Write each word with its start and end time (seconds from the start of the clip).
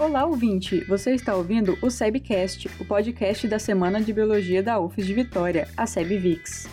Olá, 0.00 0.24
ouvinte! 0.24 0.82
Você 0.86 1.12
está 1.12 1.36
ouvindo 1.36 1.76
o 1.82 1.90
SEBcast, 1.90 2.66
o 2.80 2.88
podcast 2.88 3.46
da 3.46 3.58
Semana 3.58 4.00
de 4.00 4.10
Biologia 4.10 4.62
da 4.62 4.80
UFES 4.80 5.06
de 5.06 5.12
Vitória, 5.12 5.68
a 5.76 5.86
SEBVix. 5.86 6.64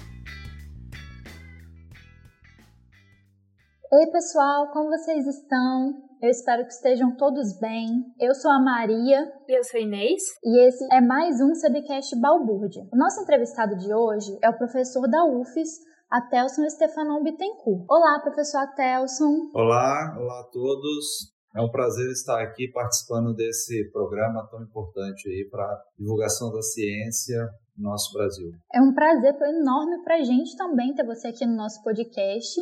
Oi, 3.92 4.08
pessoal, 4.10 4.72
como 4.72 4.90
vocês 4.90 5.28
estão? 5.28 6.02
Eu 6.22 6.30
espero 6.30 6.64
que 6.64 6.72
estejam 6.72 7.16
todos 7.18 7.60
bem. 7.60 8.06
Eu 8.20 8.34
sou 8.34 8.52
a 8.52 8.60
Maria. 8.64 9.30
E 9.50 9.58
eu 9.58 9.64
sou 9.66 9.80
a 9.80 9.84
Inês. 9.84 10.22
E 10.42 10.68
esse 10.68 10.88
é 10.92 11.02
mais 11.02 11.42
um 11.42 11.54
Subcast 11.54 12.16
Balbúrdia. 12.22 12.84
O 12.92 12.98
nosso 12.98 13.22
entrevistado 13.22 13.76
de 13.76 13.94
hoje 13.94 14.32
é 14.42 14.50
o 14.50 14.58
professor 14.58 15.06
da 15.10 15.26
UFES, 15.26 15.70
Atelson 16.10 16.70
Stefanon 16.70 17.22
Bittencourt. 17.22 17.86
Olá, 17.90 18.22
professor 18.22 18.60
Atelson. 18.60 19.52
Olá, 19.54 20.16
olá 20.18 20.40
a 20.40 20.50
todos. 20.52 21.38
É 21.56 21.62
um 21.62 21.70
prazer 21.70 22.12
estar 22.12 22.42
aqui 22.42 22.72
participando 22.72 23.34
desse 23.34 23.90
programa 23.92 24.48
tão 24.52 24.62
importante 24.62 25.28
aí 25.28 25.48
para 25.50 25.84
divulgação 25.98 26.52
da 26.52 26.62
ciência 26.62 27.38
no 27.76 27.90
nosso 27.90 28.14
Brasil. 28.14 28.52
É 28.74 28.80
um 28.80 28.94
prazer 28.94 29.36
enorme 29.42 30.04
para 30.04 30.18
a 30.18 30.24
gente 30.24 30.56
também 30.56 30.94
ter 30.94 31.06
você 31.06 31.30
aqui 31.30 31.46
no 31.46 31.56
nosso 31.56 31.82
podcast. 31.84 32.62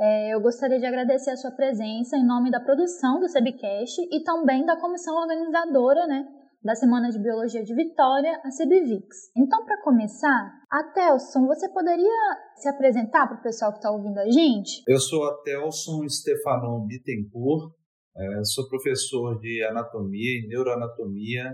É, 0.00 0.34
eu 0.34 0.40
gostaria 0.40 0.78
de 0.78 0.86
agradecer 0.86 1.30
a 1.30 1.36
sua 1.36 1.50
presença 1.50 2.16
em 2.16 2.26
nome 2.26 2.50
da 2.50 2.58
produção 2.58 3.20
do 3.20 3.28
Sebcast 3.28 4.00
e 4.10 4.24
também 4.24 4.64
da 4.64 4.80
comissão 4.80 5.14
organizadora, 5.14 6.06
né, 6.06 6.24
da 6.64 6.74
Semana 6.74 7.10
de 7.10 7.18
Biologia 7.18 7.62
de 7.62 7.74
Vitória, 7.74 8.40
a 8.42 8.48
CBVIX. 8.48 9.04
Então, 9.36 9.64
para 9.64 9.82
começar, 9.82 10.50
Atelson, 10.70 11.46
você 11.46 11.68
poderia 11.68 12.38
se 12.56 12.68
apresentar 12.68 13.26
para 13.26 13.38
o 13.38 13.42
pessoal 13.42 13.72
que 13.72 13.78
está 13.78 13.90
ouvindo 13.90 14.18
a 14.18 14.30
gente? 14.30 14.82
Eu 14.88 14.98
sou 14.98 15.24
Atelson 15.24 16.08
Stefanon 16.08 16.86
Bittencourt, 16.86 17.72
é, 18.16 18.44
sou 18.44 18.68
professor 18.68 19.38
de 19.38 19.62
anatomia 19.64 20.38
e 20.38 20.46
neuroanatomia 20.46 21.50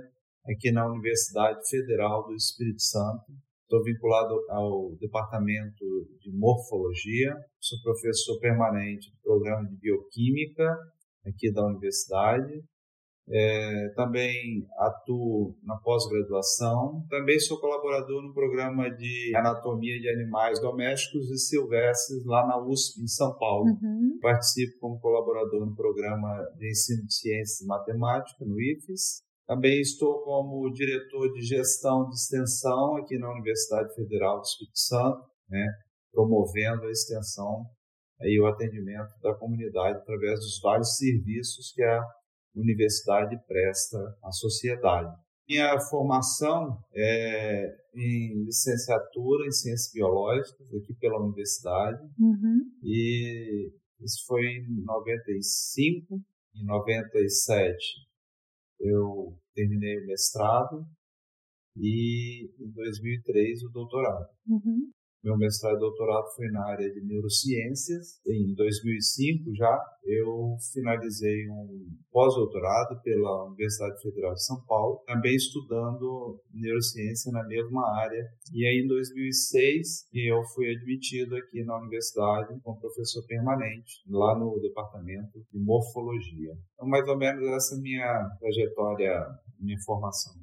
aqui 0.47 0.73
na 0.73 0.87
Universidade 0.87 1.61
Federal 1.69 2.27
do 2.27 2.35
Espírito 2.35 2.83
Santo. 2.83 3.25
Estou 3.63 3.83
vinculado 3.85 4.35
ao 4.51 4.97
departamento 4.97 5.85
de 6.21 6.33
morfologia, 6.33 7.35
sou 7.61 7.79
professor 7.83 8.41
permanente 8.41 9.11
do 9.11 9.21
programa 9.23 9.69
de 9.69 9.77
bioquímica 9.77 10.77
aqui 11.27 11.53
da 11.53 11.67
universidade 11.67 12.65
é, 13.31 13.89
também 13.95 14.67
atuo 14.79 15.55
na 15.63 15.77
pós-graduação. 15.77 17.05
Também 17.11 17.39
sou 17.39 17.61
colaborador 17.61 18.23
no 18.23 18.33
programa 18.33 18.91
de 18.91 19.33
anatomia 19.37 20.01
de 20.01 20.09
animais 20.09 20.61
domésticos 20.61 21.31
e 21.31 21.39
silvestres 21.39 22.25
lá 22.25 22.47
na 22.47 22.59
USP, 22.59 23.03
em 23.03 23.07
São 23.07 23.37
Paulo. 23.37 23.67
Uhum. 23.67 24.19
Participo 24.21 24.79
como 24.81 25.01
colaborador 25.01 25.67
no 25.67 25.75
programa 25.75 26.43
de 26.57 26.71
ensino 26.71 27.05
de 27.07 27.15
ciências 27.15 27.61
e 27.61 27.67
matemática, 27.67 28.45
no 28.45 28.61
IFES. 28.61 29.23
Também 29.47 29.81
estou 29.81 30.23
como 30.25 30.71
diretor 30.73 31.33
de 31.33 31.43
gestão 31.43 32.09
de 32.09 32.15
extensão 32.15 32.97
aqui 32.97 33.19
na 33.19 33.31
Universidade 33.31 33.95
Federal 33.95 34.41
do 34.41 34.45
Espírito 34.45 34.79
Santo, 34.79 35.23
né, 35.49 35.67
promovendo 36.13 36.87
a 36.87 36.91
extensão 36.91 37.65
e 38.21 38.41
o 38.41 38.47
atendimento 38.47 39.15
da 39.23 39.35
comunidade 39.35 39.99
através 39.99 40.41
dos 40.41 40.61
vários 40.61 40.97
serviços 40.97 41.73
que 41.73 41.83
a 41.83 42.03
universidade 42.55 43.39
presta 43.47 43.99
à 44.23 44.31
sociedade. 44.31 45.15
Minha 45.49 45.81
formação 45.81 46.79
é 46.95 47.75
em 47.95 48.45
licenciatura 48.45 49.47
em 49.47 49.51
Ciências 49.51 49.91
Biológicas, 49.93 50.69
aqui 50.75 50.95
pela 50.95 51.21
universidade, 51.21 52.03
uhum. 52.19 52.71
e 52.83 53.73
isso 54.01 54.27
foi 54.27 54.45
em 54.45 54.85
95. 54.85 56.21
Em 56.55 56.65
97, 56.65 57.77
eu 58.81 59.39
terminei 59.55 59.99
o 59.99 60.07
mestrado 60.07 60.85
e 61.77 62.51
em 62.61 62.71
2003 62.71 63.65
o 63.65 63.71
doutorado. 63.71 64.29
Uhum. 64.47 64.91
Meu 65.23 65.37
mestrado 65.37 65.77
e 65.77 65.81
doutorado 65.81 66.27
foi 66.37 66.47
na 66.49 66.65
área 66.65 66.89
de 66.93 67.01
neurociências. 67.01 68.21
Em 68.25 68.55
2005 68.55 69.53
já 69.55 69.85
eu 70.05 70.57
finalizei 70.73 71.49
um 71.51 71.89
pós-doutorado 72.13 73.01
pela 73.03 73.47
Universidade 73.47 74.01
Federal 74.01 74.33
de 74.35 74.45
São 74.45 74.65
Paulo, 74.65 75.03
também 75.07 75.35
estudando 75.35 76.41
neurociência 76.55 77.33
na 77.33 77.43
mesma 77.45 77.83
área. 78.01 78.25
E 78.55 78.65
aí 78.65 78.83
em 78.85 78.87
2006 78.87 80.07
eu 80.15 80.41
fui 80.55 80.71
admitido 80.71 81.35
aqui 81.35 81.65
na 81.65 81.77
universidade 81.79 82.57
como 82.63 82.81
professor 82.81 83.27
permanente 83.27 84.03
lá 84.09 84.39
no 84.39 84.61
departamento 84.61 85.45
de 85.53 85.59
morfologia. 85.59 86.53
Então 86.75 86.89
mais 86.89 87.07
ou 87.09 87.19
menos 87.19 87.43
essa 87.49 87.75
é 87.75 87.79
a 87.79 87.83
minha 87.83 88.29
trajetória, 88.39 89.27
minha 89.59 89.79
formação. 89.85 90.35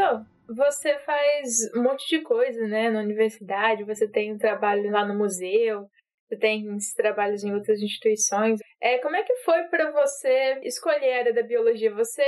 Professor, 0.00 0.26
você 0.48 0.98
faz 1.00 1.74
um 1.76 1.82
monte 1.82 2.08
de 2.08 2.22
coisa, 2.22 2.66
né, 2.66 2.90
na 2.90 3.00
universidade, 3.00 3.84
você 3.84 4.08
tem 4.08 4.32
um 4.32 4.38
trabalho 4.38 4.90
lá 4.90 5.06
no 5.06 5.16
museu, 5.16 5.86
você 6.26 6.36
tem 6.36 6.66
esses 6.76 6.94
trabalhos 6.94 7.44
em 7.44 7.52
outras 7.52 7.80
instituições. 7.80 8.60
É, 8.80 8.98
como 8.98 9.16
é 9.16 9.22
que 9.22 9.36
foi 9.44 9.62
para 9.64 9.92
você 9.92 10.60
escolher 10.64 11.12
a 11.12 11.18
área 11.18 11.34
da 11.34 11.42
biologia? 11.42 11.94
Você 11.94 12.22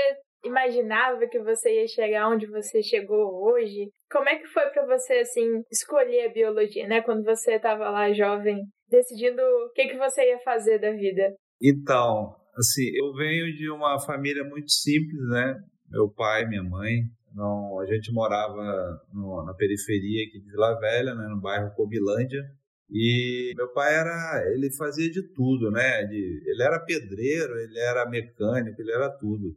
imaginava 0.44 1.26
que 1.28 1.40
você 1.40 1.80
ia 1.80 1.86
chegar 1.88 2.28
onde 2.28 2.46
você 2.46 2.82
chegou 2.82 3.42
hoje? 3.44 3.88
Como 4.10 4.28
é 4.28 4.36
que 4.36 4.46
foi 4.48 4.66
para 4.70 4.86
você 4.86 5.14
assim 5.14 5.62
escolher 5.70 6.26
a 6.26 6.32
biologia, 6.32 6.86
né, 6.86 7.00
quando 7.00 7.24
você 7.24 7.54
estava 7.54 7.88
lá 7.90 8.12
jovem, 8.12 8.60
decidindo 8.88 9.40
o 9.40 9.72
que 9.72 9.88
que 9.88 9.96
você 9.96 10.28
ia 10.28 10.38
fazer 10.40 10.78
da 10.78 10.92
vida? 10.92 11.34
Então, 11.60 12.34
assim, 12.56 12.90
eu 12.94 13.12
venho 13.14 13.46
de 13.56 13.70
uma 13.70 13.98
família 14.00 14.44
muito 14.44 14.70
simples, 14.70 15.28
né? 15.30 15.54
Meu 15.88 16.10
pai, 16.10 16.46
minha 16.46 16.62
mãe, 16.62 17.02
não, 17.34 17.80
a 17.80 17.86
gente 17.86 18.12
morava 18.12 19.00
no, 19.12 19.44
na 19.44 19.54
periferia 19.54 20.26
aqui 20.26 20.40
de 20.40 20.50
Vila 20.50 20.78
Velha, 20.78 21.14
né, 21.14 21.26
no 21.28 21.40
bairro 21.40 21.74
Cobilândia. 21.74 22.42
E 22.90 23.54
meu 23.56 23.72
pai 23.72 23.94
era, 23.94 24.44
ele 24.52 24.70
fazia 24.70 25.10
de 25.10 25.22
tudo, 25.32 25.70
né? 25.70 26.04
De, 26.04 26.42
ele 26.46 26.62
era 26.62 26.78
pedreiro, 26.78 27.58
ele 27.58 27.78
era 27.78 28.08
mecânico, 28.08 28.80
ele 28.80 28.92
era 28.92 29.08
tudo. 29.18 29.56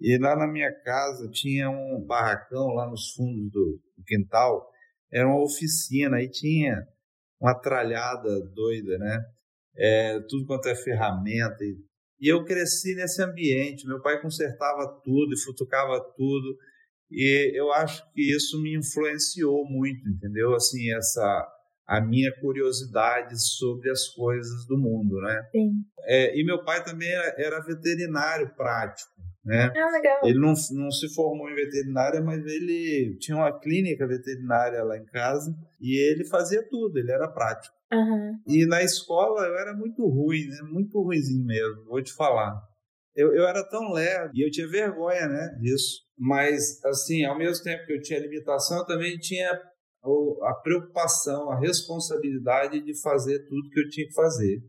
E 0.00 0.16
lá 0.18 0.34
na 0.34 0.46
minha 0.46 0.72
casa 0.82 1.28
tinha 1.30 1.68
um 1.68 2.02
barracão 2.06 2.68
lá 2.68 2.88
nos 2.88 3.12
fundos 3.12 3.50
do, 3.52 3.80
do 3.98 4.04
quintal, 4.06 4.66
era 5.12 5.28
uma 5.28 5.42
oficina 5.42 6.22
e 6.22 6.30
tinha 6.30 6.86
uma 7.38 7.54
tralhada 7.54 8.40
doida, 8.54 8.96
né? 8.96 9.24
É, 9.76 10.20
tudo 10.28 10.46
quanto 10.46 10.68
é 10.68 10.74
ferramenta. 10.74 11.62
E, 11.62 11.76
e 12.20 12.28
eu 12.28 12.44
cresci 12.44 12.94
nesse 12.94 13.22
ambiente. 13.22 13.86
Meu 13.86 14.00
pai 14.00 14.20
consertava 14.22 14.86
tudo 15.04 15.34
e 15.34 15.40
futucava 15.40 16.00
tudo. 16.16 16.56
E 17.10 17.52
eu 17.54 17.72
acho 17.72 18.04
que 18.12 18.34
isso 18.34 18.60
me 18.62 18.76
influenciou 18.76 19.64
muito, 19.64 20.08
entendeu? 20.08 20.54
Assim, 20.54 20.92
essa 20.94 21.48
a 21.90 22.00
minha 22.00 22.32
curiosidade 22.40 23.34
sobre 23.36 23.90
as 23.90 24.08
coisas 24.10 24.64
do 24.68 24.78
mundo, 24.78 25.20
né? 25.20 25.42
Sim. 25.50 25.72
É, 26.04 26.38
e 26.38 26.44
meu 26.44 26.64
pai 26.64 26.84
também 26.84 27.10
era, 27.10 27.34
era 27.36 27.60
veterinário 27.60 28.54
prático, 28.54 29.10
né? 29.44 29.72
Ah, 29.76 29.90
legal. 29.90 30.20
Ele 30.22 30.38
não, 30.38 30.54
não 30.70 30.90
se 30.92 31.12
formou 31.12 31.50
em 31.50 31.54
veterinária, 31.56 32.20
mas 32.20 32.46
ele 32.46 33.16
tinha 33.18 33.36
uma 33.36 33.58
clínica 33.58 34.06
veterinária 34.06 34.84
lá 34.84 34.96
em 34.96 35.04
casa 35.06 35.52
e 35.80 35.98
ele 35.98 36.24
fazia 36.24 36.62
tudo, 36.70 36.96
ele 36.96 37.10
era 37.10 37.26
prático. 37.26 37.74
Uhum. 37.92 38.38
E 38.46 38.64
na 38.66 38.84
escola 38.84 39.44
eu 39.44 39.58
era 39.58 39.74
muito 39.74 40.06
ruim, 40.06 40.46
né? 40.46 40.62
Muito 40.70 41.02
ruimzinho 41.02 41.44
mesmo, 41.44 41.86
vou 41.86 42.00
te 42.00 42.12
falar. 42.12 42.70
Eu, 43.16 43.34
eu 43.34 43.48
era 43.48 43.68
tão 43.68 43.92
leve 43.92 44.30
e 44.34 44.46
eu 44.46 44.50
tinha 44.50 44.68
vergonha, 44.68 45.26
né, 45.26 45.58
disso. 45.60 46.08
Mas, 46.20 46.84
assim, 46.84 47.24
ao 47.24 47.38
mesmo 47.38 47.64
tempo 47.64 47.86
que 47.86 47.94
eu 47.94 48.02
tinha 48.02 48.20
limitação, 48.20 48.80
eu 48.80 48.86
também 48.86 49.16
tinha 49.16 49.50
a 50.42 50.54
preocupação, 50.62 51.50
a 51.50 51.58
responsabilidade 51.58 52.82
de 52.82 53.00
fazer 53.00 53.38
tudo 53.48 53.70
que 53.70 53.80
eu 53.80 53.88
tinha 53.88 54.06
que 54.06 54.12
fazer. 54.12 54.62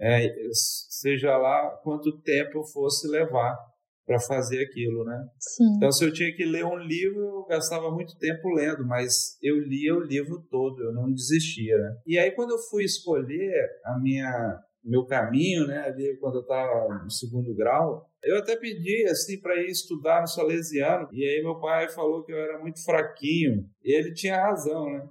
É, 0.00 0.32
seja 0.52 1.36
lá 1.36 1.70
quanto 1.84 2.20
tempo 2.22 2.58
eu 2.58 2.64
fosse 2.64 3.06
levar 3.06 3.56
para 4.04 4.18
fazer 4.20 4.64
aquilo, 4.64 5.04
né? 5.04 5.16
Sim. 5.38 5.76
Então, 5.76 5.92
se 5.92 6.04
eu 6.04 6.12
tinha 6.12 6.34
que 6.34 6.44
ler 6.44 6.64
um 6.64 6.76
livro, 6.76 7.20
eu 7.20 7.46
gastava 7.48 7.90
muito 7.90 8.16
tempo 8.18 8.48
lendo, 8.50 8.84
mas 8.84 9.36
eu 9.42 9.58
lia 9.60 9.94
o 9.94 10.02
livro 10.02 10.44
todo, 10.50 10.82
eu 10.82 10.92
não 10.92 11.12
desistia, 11.12 11.76
né? 11.76 11.96
E 12.06 12.18
aí, 12.18 12.32
quando 12.32 12.50
eu 12.50 12.58
fui 12.58 12.84
escolher 12.84 13.64
a 13.84 13.98
minha 13.98 14.60
meu 14.86 15.04
caminho, 15.04 15.66
né, 15.66 15.80
ali 15.80 16.16
quando 16.20 16.36
eu 16.36 16.42
estava 16.42 17.02
no 17.02 17.10
segundo 17.10 17.52
grau, 17.54 18.08
eu 18.22 18.38
até 18.38 18.56
pedi 18.56 19.06
assim 19.08 19.40
para 19.40 19.60
ir 19.60 19.68
estudar 19.68 20.20
no 20.20 20.26
Salesiano, 20.26 21.08
e 21.12 21.24
aí 21.24 21.42
meu 21.42 21.58
pai 21.60 21.88
falou 21.88 22.24
que 22.24 22.32
eu 22.32 22.38
era 22.38 22.58
muito 22.58 22.82
fraquinho, 22.84 23.64
e 23.84 23.96
ele 23.96 24.12
tinha 24.12 24.40
razão, 24.40 24.90
né? 24.90 25.08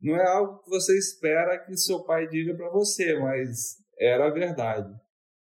Não 0.00 0.14
é 0.14 0.26
algo 0.26 0.62
que 0.62 0.70
você 0.70 0.96
espera 0.96 1.58
que 1.58 1.76
seu 1.76 2.04
pai 2.04 2.28
diga 2.28 2.54
para 2.54 2.70
você, 2.70 3.18
mas 3.18 3.76
era 3.98 4.26
a 4.26 4.30
verdade. 4.30 4.92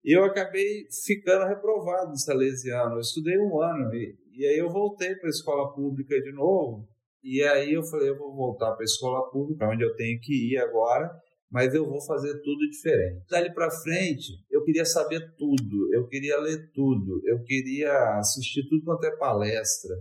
E 0.06 0.16
eu 0.16 0.24
acabei 0.24 0.86
ficando 1.06 1.48
reprovado 1.48 2.12
no 2.12 2.18
Salesiano. 2.18 2.96
Eu 2.96 3.02
estudei 3.02 3.38
um 3.38 3.62
ano 3.62 3.94
e, 3.94 4.16
e 4.38 4.46
aí 4.46 4.58
eu 4.58 4.70
voltei 4.70 5.16
para 5.16 5.28
a 5.28 5.30
escola 5.30 5.74
pública 5.74 6.16
de 6.22 6.32
novo. 6.32 6.88
E 7.24 7.44
aí 7.44 7.74
eu 7.74 7.84
falei, 7.84 8.10
eu 8.10 8.18
vou 8.18 8.34
voltar 8.34 8.72
para 8.72 8.84
a 8.84 8.86
escola 8.86 9.30
pública, 9.30 9.68
onde 9.68 9.84
eu 9.84 9.94
tenho 9.96 10.18
que 10.22 10.54
ir 10.54 10.58
agora 10.60 11.12
mas 11.50 11.74
eu 11.74 11.86
vou 11.86 12.02
fazer 12.06 12.34
tudo 12.42 12.70
diferente. 12.70 13.26
Dali 13.30 13.54
para 13.54 13.72
frente, 13.72 14.34
eu 14.52 14.64
queria 14.64 14.86
saber 14.86 15.34
tudo, 15.38 15.94
eu 15.94 16.08
queria 16.08 16.38
ler 16.40 16.72
tudo, 16.74 17.22
eu 17.26 17.42
queria 17.44 18.18
assistir 18.18 18.68
tudo 18.68 18.84
quanto 18.84 19.06
é 19.06 19.16
palestra. 19.18 19.96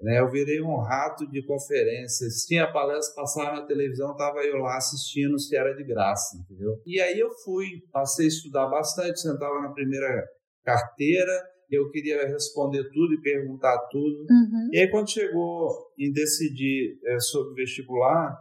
Né? 0.00 0.20
Eu 0.20 0.30
virei 0.30 0.60
um 0.60 0.76
rato 0.76 1.28
de 1.28 1.44
conferências. 1.44 2.44
Tinha 2.46 2.72
palestra, 2.72 3.14
passava 3.16 3.60
na 3.60 3.66
televisão, 3.66 4.12
estava 4.12 4.38
eu 4.40 4.58
lá 4.58 4.76
assistindo 4.76 5.38
se 5.38 5.56
era 5.56 5.74
de 5.74 5.84
graça, 5.84 6.36
entendeu? 6.36 6.80
E 6.86 7.00
aí 7.00 7.18
eu 7.18 7.30
fui, 7.44 7.66
passei 7.92 8.26
a 8.26 8.28
estudar 8.28 8.68
bastante, 8.68 9.20
sentava 9.20 9.60
na 9.60 9.72
primeira 9.72 10.24
carteira, 10.64 11.32
eu 11.70 11.90
queria 11.90 12.26
responder 12.26 12.84
tudo 12.90 13.14
e 13.14 13.20
perguntar 13.20 13.76
tudo. 13.90 14.26
Uhum. 14.30 14.68
E 14.72 14.78
aí 14.78 14.90
quando 14.90 15.10
chegou 15.10 15.68
em 15.98 16.12
decidir 16.12 16.98
é, 17.04 17.18
sobre 17.20 17.62
vestibular, 17.62 18.36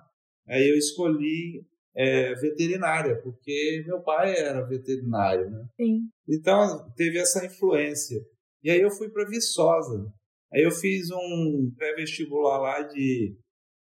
aí 0.47 0.69
eu 0.69 0.75
escolhi 0.75 1.65
é, 1.97 2.35
veterinária, 2.35 3.19
porque 3.23 3.83
meu 3.87 3.99
pai 4.01 4.37
era 4.37 4.61
veterinário, 4.61 5.49
né? 5.49 5.65
Sim. 5.75 6.01
Então 6.29 6.91
teve 6.95 7.17
essa 7.17 7.43
influência. 7.43 8.21
E 8.63 8.69
aí 8.69 8.79
eu 8.79 8.91
fui 8.91 9.09
para 9.09 9.27
Viçosa. 9.27 10.05
Aí 10.53 10.61
eu 10.61 10.71
fiz 10.71 11.09
um 11.11 11.73
pré-vestibular 11.75 12.59
lá 12.59 12.81
de 12.83 13.35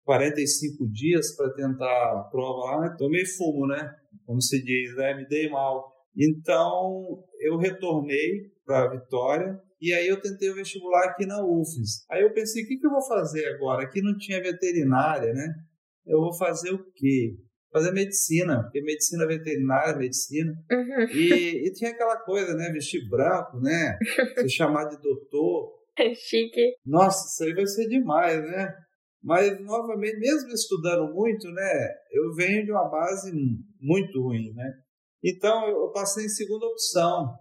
45 0.05 0.89
dias 0.89 1.35
para 1.35 1.53
tentar 1.53 2.21
a 2.21 2.29
prova 2.31 2.77
lá. 2.77 2.97
Tomei 2.97 3.27
fumo, 3.27 3.67
né? 3.67 3.93
Como 4.25 4.41
se 4.41 4.63
diz, 4.63 4.95
né? 4.95 5.15
Me 5.15 5.27
dei 5.27 5.51
mal. 5.51 5.93
Então 6.17 7.25
eu 7.41 7.57
retornei 7.57 8.53
para 8.65 8.89
Vitória 8.89 9.61
e 9.81 9.93
aí 9.93 10.07
eu 10.07 10.21
tentei 10.21 10.49
o 10.51 10.55
vestibular 10.55 11.07
aqui 11.07 11.27
na 11.27 11.45
UFES. 11.45 12.07
Aí 12.11 12.23
eu 12.23 12.33
pensei, 12.33 12.63
o 12.63 12.67
que, 12.69 12.79
que 12.79 12.87
eu 12.87 12.91
vou 12.91 13.05
fazer 13.07 13.47
agora? 13.49 13.83
Aqui 13.83 14.01
não 14.01 14.17
tinha 14.17 14.41
veterinária, 14.41 15.33
né? 15.35 15.55
Eu 16.07 16.21
vou 16.21 16.33
fazer 16.33 16.71
o 16.71 16.85
quê? 16.93 17.37
Fazer 17.77 17.93
medicina, 17.93 18.63
porque 18.63 18.81
medicina 18.81 19.27
veterinária, 19.27 19.97
medicina. 19.97 20.53
Uhum. 20.71 21.05
E, 21.13 21.69
e 21.69 21.73
tinha 21.73 21.91
aquela 21.91 22.17
coisa, 22.21 22.55
né? 22.55 22.71
Vestir 22.73 23.07
branco, 23.07 23.61
né? 23.61 23.99
Se 24.41 24.49
chamar 24.49 24.87
de 24.87 25.01
doutor. 25.03 25.77
Chique. 26.15 26.75
Nossa, 26.85 27.27
isso 27.27 27.45
aí 27.45 27.55
vai 27.55 27.67
ser 27.67 27.87
demais, 27.89 28.43
né? 28.43 28.75
Mas, 29.23 29.61
novamente, 29.61 30.19
mesmo 30.19 30.49
estudando 30.51 31.13
muito, 31.13 31.51
né? 31.51 31.89
Eu 32.13 32.35
venho 32.35 32.65
de 32.65 32.71
uma 32.71 32.89
base 32.89 33.31
muito 33.81 34.23
ruim, 34.23 34.53
né? 34.55 34.73
Então, 35.23 35.69
eu 35.69 35.91
passei 35.91 36.25
em 36.25 36.31
segunda 36.31 36.67
opção 36.67 37.35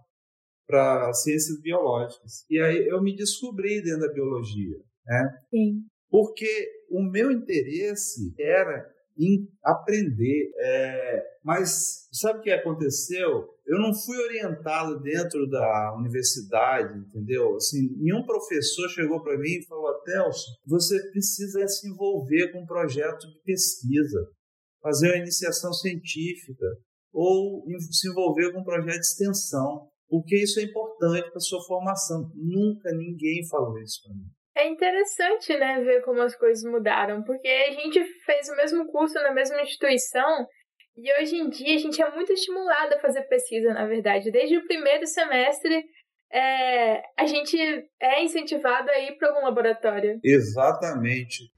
para 0.66 1.12
ciências 1.14 1.60
biológicas. 1.62 2.44
E 2.50 2.60
aí 2.60 2.88
eu 2.88 3.00
me 3.02 3.14
descobri 3.14 3.82
dentro 3.82 4.00
da 4.00 4.12
biologia, 4.12 4.76
né? 5.06 5.30
Sim. 5.48 5.82
Porque 6.10 6.68
o 6.90 7.02
meu 7.02 7.30
interesse 7.30 8.34
era 8.38 8.84
em 9.18 9.48
aprender. 9.64 10.50
É, 10.58 11.24
mas 11.44 12.08
sabe 12.12 12.40
o 12.40 12.42
que 12.42 12.50
aconteceu? 12.50 13.48
Eu 13.66 13.78
não 13.78 13.94
fui 13.94 14.16
orientado 14.18 15.00
dentro 15.00 15.48
da 15.48 15.94
universidade, 15.96 16.98
entendeu? 16.98 17.56
Assim, 17.56 17.88
nenhum 17.96 18.24
professor 18.24 18.88
chegou 18.90 19.22
para 19.22 19.38
mim 19.38 19.58
e 19.58 19.66
falou: 19.66 19.92
Telson, 20.02 20.52
você 20.66 21.10
precisa 21.10 21.66
se 21.66 21.88
envolver 21.88 22.52
com 22.52 22.62
um 22.62 22.66
projeto 22.66 23.26
de 23.26 23.42
pesquisa, 23.44 24.28
fazer 24.82 25.08
uma 25.08 25.18
iniciação 25.18 25.72
científica 25.72 26.66
ou 27.12 27.64
se 27.90 28.08
envolver 28.08 28.52
com 28.52 28.60
um 28.60 28.64
projeto 28.64 29.00
de 29.00 29.06
extensão, 29.06 29.88
porque 30.08 30.36
isso 30.36 30.60
é 30.60 30.64
importante 30.64 31.30
para 31.30 31.40
sua 31.40 31.64
formação. 31.64 32.30
Nunca 32.34 32.92
ninguém 32.92 33.46
falou 33.48 33.78
isso 33.78 34.02
para 34.04 34.14
mim. 34.14 34.35
É 34.56 34.66
interessante, 34.66 35.54
né, 35.54 35.82
ver 35.82 36.00
como 36.00 36.22
as 36.22 36.34
coisas 36.34 36.64
mudaram, 36.64 37.22
porque 37.22 37.46
a 37.46 37.72
gente 37.72 38.02
fez 38.24 38.48
o 38.48 38.56
mesmo 38.56 38.86
curso 38.86 39.14
na 39.16 39.30
mesma 39.30 39.60
instituição 39.60 40.46
e 40.96 41.12
hoje 41.20 41.36
em 41.36 41.50
dia 41.50 41.74
a 41.74 41.78
gente 41.78 42.00
é 42.00 42.10
muito 42.10 42.32
estimulado 42.32 42.94
a 42.94 42.98
fazer 42.98 43.20
pesquisa, 43.24 43.74
na 43.74 43.84
verdade. 43.86 44.30
Desde 44.30 44.56
o 44.56 44.66
primeiro 44.66 45.06
semestre, 45.06 45.84
é, 46.32 47.02
a 47.18 47.26
gente 47.26 47.58
é 48.00 48.24
incentivado 48.24 48.90
a 48.90 48.98
ir 48.98 49.18
para 49.18 49.28
algum 49.28 49.44
laboratório. 49.44 50.18
Exatamente. 50.24 51.52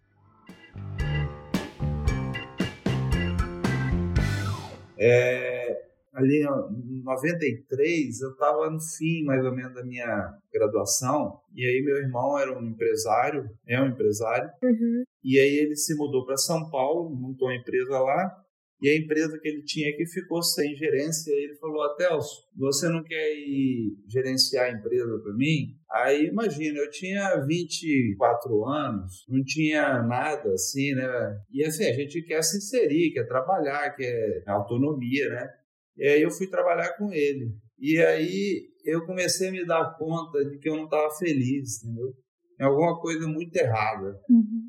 É, 4.98 5.87
ali 6.18 6.42
em 6.42 7.02
93, 7.02 8.20
eu 8.20 8.30
estava 8.30 8.70
no 8.70 8.80
fim, 8.80 9.24
mais 9.24 9.44
ou 9.44 9.54
menos, 9.54 9.74
da 9.74 9.84
minha 9.84 10.34
graduação, 10.52 11.40
e 11.54 11.64
aí 11.64 11.82
meu 11.82 11.96
irmão 11.96 12.38
era 12.38 12.58
um 12.58 12.64
empresário, 12.64 13.48
é 13.66 13.80
um 13.80 13.86
empresário, 13.86 14.50
uhum. 14.62 15.04
e 15.22 15.38
aí 15.38 15.56
ele 15.58 15.76
se 15.76 15.96
mudou 15.96 16.26
para 16.26 16.36
São 16.36 16.68
Paulo, 16.70 17.10
montou 17.10 17.48
uma 17.48 17.56
empresa 17.56 17.98
lá, 18.00 18.44
e 18.80 18.88
a 18.88 18.96
empresa 18.96 19.38
que 19.40 19.48
ele 19.48 19.62
tinha 19.62 19.90
aqui 19.90 20.06
ficou 20.06 20.40
sem 20.40 20.74
gerência. 20.76 21.32
E 21.32 21.44
ele 21.44 21.56
falou: 21.56 21.82
Atelso, 21.82 22.48
você 22.56 22.88
não 22.88 23.02
quer 23.02 23.34
ir 23.34 23.96
gerenciar 24.06 24.66
a 24.66 24.72
empresa 24.72 25.18
para 25.18 25.34
mim? 25.34 25.76
Aí 25.90 26.26
imagina, 26.26 26.78
eu 26.78 26.90
tinha 26.90 27.44
24 27.44 28.64
anos, 28.66 29.24
não 29.28 29.42
tinha 29.42 30.02
nada 30.02 30.52
assim, 30.52 30.94
né? 30.94 31.40
E 31.50 31.64
assim, 31.64 31.86
a 31.86 31.92
gente 31.92 32.22
quer 32.22 32.42
se 32.42 32.58
inserir, 32.58 33.12
quer 33.12 33.26
trabalhar, 33.26 33.96
quer 33.96 34.44
autonomia, 34.46 35.28
né? 35.28 35.50
E 35.98 36.06
aí 36.06 36.22
eu 36.22 36.30
fui 36.30 36.46
trabalhar 36.46 36.96
com 36.96 37.12
ele. 37.12 37.52
E 37.78 37.98
aí 37.98 38.68
eu 38.84 39.04
comecei 39.04 39.48
a 39.48 39.52
me 39.52 39.66
dar 39.66 39.96
conta 39.98 40.44
de 40.44 40.58
que 40.58 40.68
eu 40.68 40.76
não 40.76 40.84
estava 40.84 41.10
feliz, 41.16 41.82
entendeu? 41.82 42.14
Tem 42.56 42.66
alguma 42.66 43.00
coisa 43.00 43.26
muito 43.26 43.54
errada. 43.56 44.20
Uhum. 44.28 44.68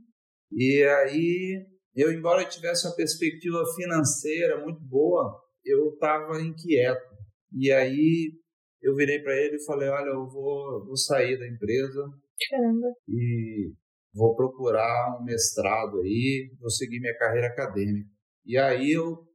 E 0.51 0.83
aí, 0.83 1.65
eu, 1.95 2.11
embora 2.11 2.41
eu 2.41 2.49
tivesse 2.49 2.87
uma 2.87 2.95
perspectiva 2.95 3.63
financeira 3.75 4.61
muito 4.61 4.81
boa, 4.81 5.39
eu 5.63 5.93
estava 5.93 6.41
inquieto. 6.41 7.15
E 7.53 7.71
aí 7.71 8.33
eu 8.81 8.95
virei 8.95 9.19
para 9.19 9.35
ele 9.35 9.55
e 9.57 9.65
falei: 9.65 9.89
Olha, 9.89 10.09
eu 10.09 10.27
vou, 10.27 10.85
vou 10.85 10.97
sair 10.97 11.37
da 11.37 11.47
empresa 11.47 12.03
Caramba. 12.49 12.87
e 13.07 13.73
vou 14.13 14.35
procurar 14.35 15.19
um 15.19 15.23
mestrado 15.23 16.01
aí, 16.01 16.51
vou 16.59 16.69
seguir 16.69 16.99
minha 16.99 17.17
carreira 17.17 17.47
acadêmica. 17.47 18.09
E 18.45 18.57
aí 18.57 18.91
eu 18.91 19.28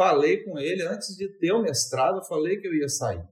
falei 0.00 0.42
com 0.42 0.58
ele 0.58 0.82
antes 0.82 1.14
de 1.14 1.28
ter 1.38 1.52
o 1.52 1.60
mestrado, 1.60 2.20
eu 2.20 2.24
falei 2.24 2.56
que 2.56 2.66
eu 2.66 2.72
ia 2.72 2.88
sair. 2.88 3.22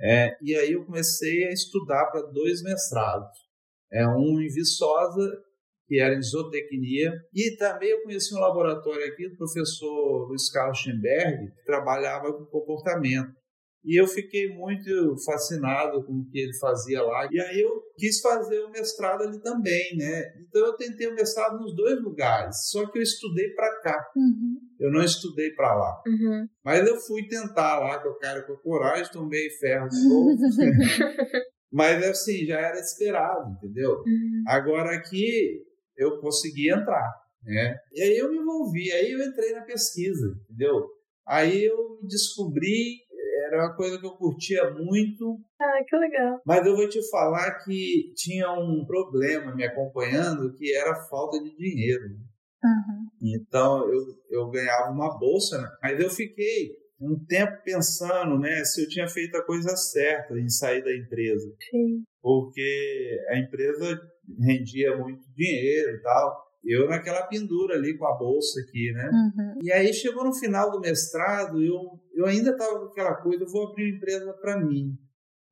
É, 0.00 0.36
e 0.42 0.52
aí 0.56 0.72
eu 0.72 0.84
comecei 0.84 1.44
a 1.44 1.52
estudar 1.52 2.06
para 2.06 2.22
dois 2.32 2.64
mestrados. 2.64 3.38
É 3.92 4.04
um 4.08 4.40
em 4.40 4.48
Viçosa, 4.48 5.30
que 5.86 6.00
era 6.00 6.16
em 6.16 6.20
zootecnia, 6.20 7.12
e 7.32 7.56
também 7.56 7.90
eu 7.90 8.02
conheci 8.02 8.34
um 8.34 8.40
laboratório 8.40 9.06
aqui 9.06 9.28
do 9.28 9.36
professor 9.36 10.26
Luiz 10.26 10.50
Carlos 10.50 10.78
Schemberg, 10.78 11.52
que 11.52 11.64
trabalhava 11.64 12.32
com 12.32 12.44
comportamento. 12.46 13.32
E 13.84 14.00
eu 14.00 14.06
fiquei 14.06 14.48
muito 14.48 15.14
fascinado 15.26 16.02
com 16.04 16.12
o 16.14 16.24
que 16.30 16.38
ele 16.38 16.56
fazia 16.58 17.02
lá. 17.02 17.28
E 17.30 17.38
aí 17.38 17.60
eu 17.60 17.70
quis 17.98 18.20
fazer 18.20 18.60
o 18.60 18.70
mestrado 18.70 19.22
ali 19.22 19.40
também, 19.42 19.96
né? 19.96 20.22
Então 20.40 20.64
eu 20.64 20.76
tentei 20.76 21.06
o 21.06 21.14
mestrado 21.14 21.58
nos 21.58 21.76
dois 21.76 22.00
lugares, 22.02 22.70
só 22.70 22.90
que 22.90 22.98
eu 22.98 23.02
estudei 23.02 23.50
para 23.50 23.80
cá. 23.82 24.06
Uhum. 24.16 24.56
Eu 24.80 24.90
não 24.90 25.02
estudei 25.02 25.50
para 25.50 25.74
lá. 25.74 26.02
Uhum. 26.06 26.46
Mas 26.64 26.86
eu 26.86 26.96
fui 26.96 27.28
tentar 27.28 27.78
lá 27.78 28.02
com 28.02 28.08
o 28.08 28.18
cara 28.18 28.42
com 28.42 28.54
a 28.54 28.62
coragem, 28.62 29.12
tomei 29.12 29.50
ferro 29.50 29.88
de 29.88 30.08
novo. 30.08 30.30
Mas 31.70 32.02
assim, 32.04 32.46
já 32.46 32.60
era 32.60 32.78
esperado, 32.78 33.50
entendeu? 33.50 33.98
Uhum. 33.98 34.44
Agora 34.46 34.96
aqui 34.96 35.60
eu 35.96 36.20
consegui 36.20 36.72
entrar, 36.72 37.12
né? 37.42 37.76
E 37.92 38.02
aí 38.02 38.16
eu 38.16 38.30
me 38.30 38.38
envolvi, 38.38 38.90
aí 38.92 39.10
eu 39.10 39.22
entrei 39.22 39.52
na 39.52 39.62
pesquisa, 39.62 40.34
entendeu? 40.44 40.86
Aí 41.26 41.64
eu 41.64 41.98
descobri, 42.06 42.98
era 43.54 43.68
uma 43.68 43.76
coisa 43.76 43.98
que 43.98 44.06
eu 44.06 44.16
curtia 44.16 44.70
muito. 44.70 45.40
Ah, 45.60 45.84
que 45.88 45.96
legal. 45.96 46.40
Mas 46.44 46.66
eu 46.66 46.76
vou 46.76 46.88
te 46.88 47.00
falar 47.10 47.64
que 47.64 48.12
tinha 48.16 48.52
um 48.52 48.84
problema 48.84 49.54
me 49.54 49.64
acompanhando, 49.64 50.52
que 50.54 50.74
era 50.74 50.92
a 50.92 51.08
falta 51.08 51.38
de 51.42 51.56
dinheiro. 51.56 52.04
Uhum. 52.64 53.08
Então 53.22 53.88
eu, 53.88 54.00
eu 54.30 54.50
ganhava 54.50 54.90
uma 54.90 55.18
bolsa, 55.18 55.60
né? 55.60 55.68
mas 55.82 56.00
eu 56.00 56.10
fiquei 56.10 56.72
um 57.00 57.22
tempo 57.26 57.62
pensando, 57.62 58.38
né, 58.38 58.64
se 58.64 58.82
eu 58.82 58.88
tinha 58.88 59.06
feito 59.06 59.36
a 59.36 59.44
coisa 59.44 59.76
certa 59.76 60.38
em 60.38 60.48
sair 60.48 60.82
da 60.82 60.94
empresa, 60.96 61.46
Sim. 61.70 62.02
porque 62.22 63.20
a 63.28 63.38
empresa 63.38 64.00
rendia 64.40 64.96
muito 64.96 65.22
dinheiro 65.34 65.96
e 65.96 66.00
tal. 66.00 66.43
Eu 66.64 66.88
naquela 66.88 67.26
pendura 67.26 67.74
ali 67.74 67.96
com 67.96 68.06
a 68.06 68.16
bolsa 68.16 68.60
aqui, 68.60 68.90
né? 68.92 69.10
Uhum. 69.12 69.58
E 69.62 69.72
aí 69.72 69.92
chegou 69.92 70.24
no 70.24 70.34
final 70.34 70.70
do 70.70 70.80
mestrado, 70.80 71.62
eu, 71.62 72.00
eu 72.14 72.26
ainda 72.26 72.50
estava 72.50 72.78
com 72.78 72.86
aquela 72.86 73.14
coisa, 73.16 73.44
eu 73.44 73.50
vou 73.50 73.68
abrir 73.68 73.90
uma 73.90 73.96
empresa 73.96 74.32
para 74.34 74.58
mim. 74.58 74.96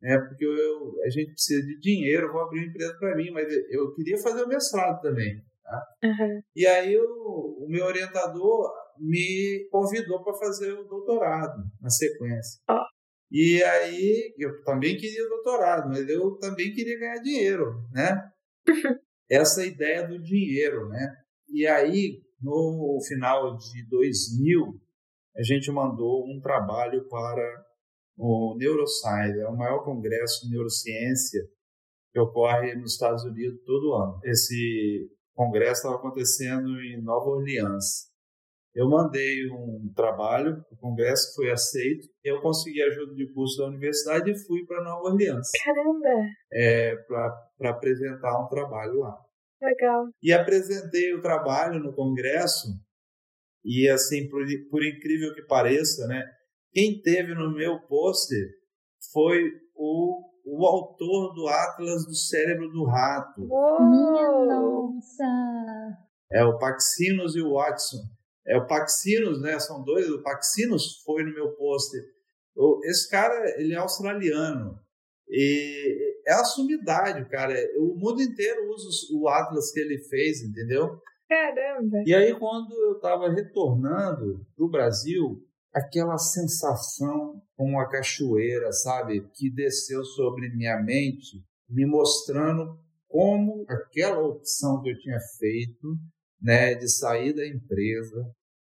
né? 0.01 0.19
porque 0.19 0.45
eu, 0.45 0.95
a 1.05 1.11
gente 1.11 1.33
precisa 1.33 1.63
de 1.67 1.79
dinheiro, 1.81 2.29
eu 2.29 2.33
vou 2.33 2.43
abrir 2.43 2.61
uma 2.61 2.69
empresa 2.69 2.95
para 2.99 3.15
mim, 3.17 3.31
mas 3.31 3.47
eu 3.71 3.93
queria 3.95 4.19
fazer 4.19 4.43
o 4.43 4.49
mestrado 4.49 5.01
também. 5.03 5.43
Uhum. 6.03 6.43
E 6.57 6.67
aí 6.67 6.97
o, 6.97 7.65
o 7.65 7.67
meu 7.69 7.85
orientador 7.85 8.71
me 8.99 9.69
convidou 9.71 10.23
para 10.23 10.35
fazer 10.35 10.73
o 10.73 10.85
doutorado 10.85 11.63
na 11.81 11.91
sequência. 11.91 12.61
Ó. 12.69 12.83
E 13.31 13.63
aí 13.63 14.35
eu 14.39 14.63
também 14.63 14.97
queria 14.97 15.29
doutorado, 15.29 15.89
mas 15.89 16.07
eu 16.09 16.37
também 16.39 16.73
queria 16.73 16.99
ganhar 16.99 17.23
dinheiro, 17.23 17.83
né? 17.91 18.31
Essa 19.33 19.65
ideia 19.65 20.07
do 20.07 20.21
dinheiro, 20.21 20.89
né? 20.89 21.17
E 21.49 21.67
aí 21.67 22.23
no 22.41 22.99
final 23.07 23.57
de 23.57 23.89
2000 23.89 24.81
a 25.37 25.43
gente 25.43 25.71
mandou 25.71 26.27
um 26.27 26.41
trabalho 26.41 27.09
para 27.09 27.65
o 28.19 28.55
Neuroscience, 28.59 29.41
é 29.41 29.49
o 29.49 29.57
maior 29.57 29.83
congresso 29.83 30.45
de 30.45 30.51
neurociência 30.51 31.41
que 32.13 32.21
ocorre 32.21 32.75
nos 32.75 32.93
Estados 32.93 33.25
Unidos 33.25 33.59
todo 33.65 33.95
ano. 33.95 34.21
Esse 34.25 35.11
congresso 35.35 35.81
estava 35.81 35.97
acontecendo 35.97 36.79
em 36.83 37.01
Nova 37.03 37.31
Orleans. 37.31 38.12
Eu 38.75 38.89
mandei 38.89 39.51
um 39.51 39.93
trabalho, 39.95 40.65
o 40.71 40.77
congresso 40.77 41.35
foi 41.35 41.51
aceito, 41.51 42.09
eu 42.25 42.41
consegui 42.41 42.83
ajuda 42.83 43.15
de 43.15 43.31
curso 43.33 43.59
da 43.59 43.69
universidade 43.69 44.31
e 44.31 44.47
fui 44.47 44.65
para 44.65 44.83
Nova 44.83 45.11
Orleans. 45.11 45.51
Caramba! 45.63 46.27
É, 46.51 46.97
para 47.59 47.71
apresentar 47.71 48.43
um 48.43 48.49
trabalho 48.49 49.01
lá. 49.01 49.15
Legal. 49.61 50.07
E 50.23 50.33
apresentei 50.33 51.15
o 51.15 51.21
trabalho 51.21 51.81
no 51.81 51.95
congresso 51.95 52.69
e 53.65 53.89
assim, 53.89 54.29
por, 54.29 54.43
por 54.71 54.85
incrível 54.85 55.35
que 55.35 55.43
pareça, 55.43 56.07
né, 56.07 56.25
quem 56.73 57.01
teve 57.01 57.35
no 57.35 57.53
meu 57.55 57.79
pôster 57.87 58.49
foi 59.13 59.51
o, 59.75 60.21
o 60.45 60.67
autor 60.67 61.35
do 61.35 61.47
Atlas 61.47 62.07
do 62.07 62.15
Cérebro 62.15 62.69
do 62.71 62.85
Rato. 62.85 63.43
Minha 63.43 64.47
nossa! 64.47 65.25
É 66.31 66.45
o 66.45 66.59
Paxinos 66.59 67.37
e 67.37 67.43
o 67.43 67.55
Watson. 67.55 67.99
É 68.47 68.57
o 68.57 68.67
Paxinos, 68.67 69.41
né? 69.41 69.59
São 69.59 69.83
dois. 69.83 70.09
O 70.11 70.23
Paxinos 70.23 71.03
foi 71.05 71.23
no 71.23 71.33
meu 71.33 71.53
pôster. 71.53 72.03
Esse 72.85 73.09
cara, 73.09 73.61
ele 73.61 73.73
é 73.75 73.79
australiano. 73.79 74.79
E 75.29 76.15
é 76.27 76.33
a 76.33 76.45
sumidade, 76.45 77.29
cara. 77.29 77.55
O 77.79 77.95
mundo 77.97 78.21
inteiro 78.21 78.69
usa 78.71 78.89
o 79.15 79.29
Atlas 79.29 79.73
que 79.73 79.81
ele 79.81 79.99
fez, 80.05 80.43
entendeu? 80.43 81.01
Caramba! 81.29 82.03
E 82.05 82.15
aí, 82.15 82.39
quando 82.39 82.73
eu 82.75 82.97
estava 82.97 83.31
retornando 83.31 84.45
para 84.55 84.65
o 84.65 84.71
Brasil, 84.71 85.43
aquela 85.73 86.19
sensação 86.19 87.41
como 87.57 87.71
uma 87.71 87.89
cachoeira, 87.89 88.71
sabe, 88.73 89.27
que 89.35 89.51
desceu 89.51 90.05
sobre 90.05 90.55
minha 90.55 90.83
mente, 90.83 91.43
me 91.69 91.87
mostrando 91.87 92.79
como 93.09 93.65
aquela 93.69 94.21
opção 94.21 94.83
que 94.83 94.91
eu 94.91 94.99
tinha 94.99 95.19
feito, 95.39 95.97
né, 96.43 96.75
de 96.75 96.89
sair 96.89 97.33
da 97.33 97.47
empresa, 97.47 98.27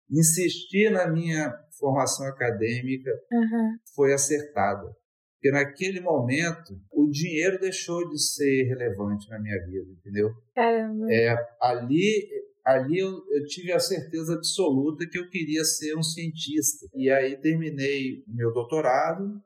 insistir 0.10 0.90
na 0.92 1.08
minha 1.12 1.54
formação 1.80 2.26
acadêmica, 2.28 3.12
uhum. 3.32 3.76
foi 3.96 4.14
acertada. 4.14 4.96
Porque 5.36 5.52
naquele 5.52 6.00
momento, 6.00 6.74
o 6.92 7.10
dinheiro 7.10 7.60
deixou 7.60 8.10
de 8.10 8.20
ser 8.20 8.64
relevante 8.64 9.30
na 9.30 9.40
minha 9.40 9.64
vida, 9.66 9.92
entendeu? 9.92 10.32
Caramba. 10.56 11.06
É, 11.12 11.36
ali 11.62 12.28
ali 12.66 12.98
eu, 12.98 13.12
eu, 13.30 13.46
tive 13.46 13.72
a 13.72 13.80
certeza 13.80 14.34
absoluta 14.34 15.08
que 15.08 15.20
eu 15.20 15.30
queria 15.30 15.64
ser 15.64 15.96
um 15.96 16.02
cientista. 16.02 16.88
E 16.96 17.12
aí 17.12 17.40
terminei 17.40 18.24
meu 18.28 18.52
doutorado, 18.52 19.40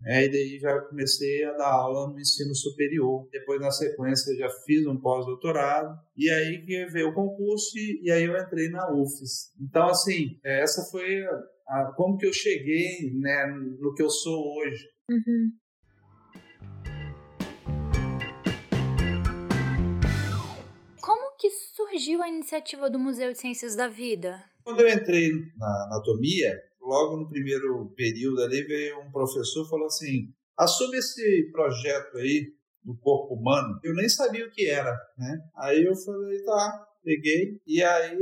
né, 0.00 0.24
e 0.24 0.30
daí 0.30 0.58
já 0.58 0.78
comecei 0.80 1.44
a 1.44 1.52
dar 1.52 1.72
aula 1.72 2.12
no 2.12 2.20
ensino 2.20 2.54
superior. 2.54 3.28
Depois, 3.30 3.60
na 3.60 3.70
sequência, 3.70 4.36
já 4.36 4.48
fiz 4.64 4.86
um 4.86 5.00
pós-doutorado, 5.00 5.98
e 6.16 6.30
aí 6.30 6.64
que 6.64 6.86
veio 6.86 7.08
o 7.08 7.14
concurso, 7.14 7.76
e, 7.76 8.00
e, 8.04 8.10
aí 8.10 8.24
eu 8.24 8.36
entrei 8.36 8.68
na 8.68 8.92
UFES. 8.92 9.52
Então, 9.60 9.88
assim, 9.88 10.38
é, 10.44 10.62
essa 10.62 10.82
foi 10.90 11.24
a, 11.24 11.42
a, 11.68 11.92
como 11.96 12.16
que 12.16 12.26
eu 12.26 12.32
cheguei 12.32 13.12
né, 13.14 13.46
no 13.80 13.94
que 13.94 14.02
eu 14.02 14.10
sou 14.10 14.58
hoje. 14.58 14.84
Uhum. 15.10 15.52
que 21.38 21.50
surgiu 21.50 22.22
a 22.22 22.28
iniciativa 22.28 22.90
do 22.90 22.98
Museu 22.98 23.32
de 23.32 23.38
Ciências 23.38 23.76
da 23.76 23.88
Vida? 23.88 24.42
Quando 24.64 24.80
eu 24.80 24.88
entrei 24.88 25.30
na 25.56 25.84
anatomia, 25.86 26.60
logo 26.86 27.16
no 27.16 27.28
primeiro 27.28 27.92
período 27.96 28.42
ali, 28.42 28.62
veio 28.62 29.00
um 29.00 29.10
professor 29.10 29.64
e 29.64 29.68
falou 29.68 29.86
assim: 29.86 30.32
assume 30.56 30.98
esse 30.98 31.50
projeto 31.52 32.16
aí 32.18 32.46
do 32.82 32.96
corpo 32.98 33.34
humano. 33.34 33.78
Eu 33.82 33.94
nem 33.94 34.08
sabia 34.08 34.46
o 34.46 34.50
que 34.50 34.68
era, 34.68 34.92
né? 35.18 35.38
Aí 35.56 35.84
eu 35.84 35.94
falei: 35.94 36.42
tá, 36.42 36.86
peguei. 37.02 37.60
E 37.66 37.82
aí 37.82 38.18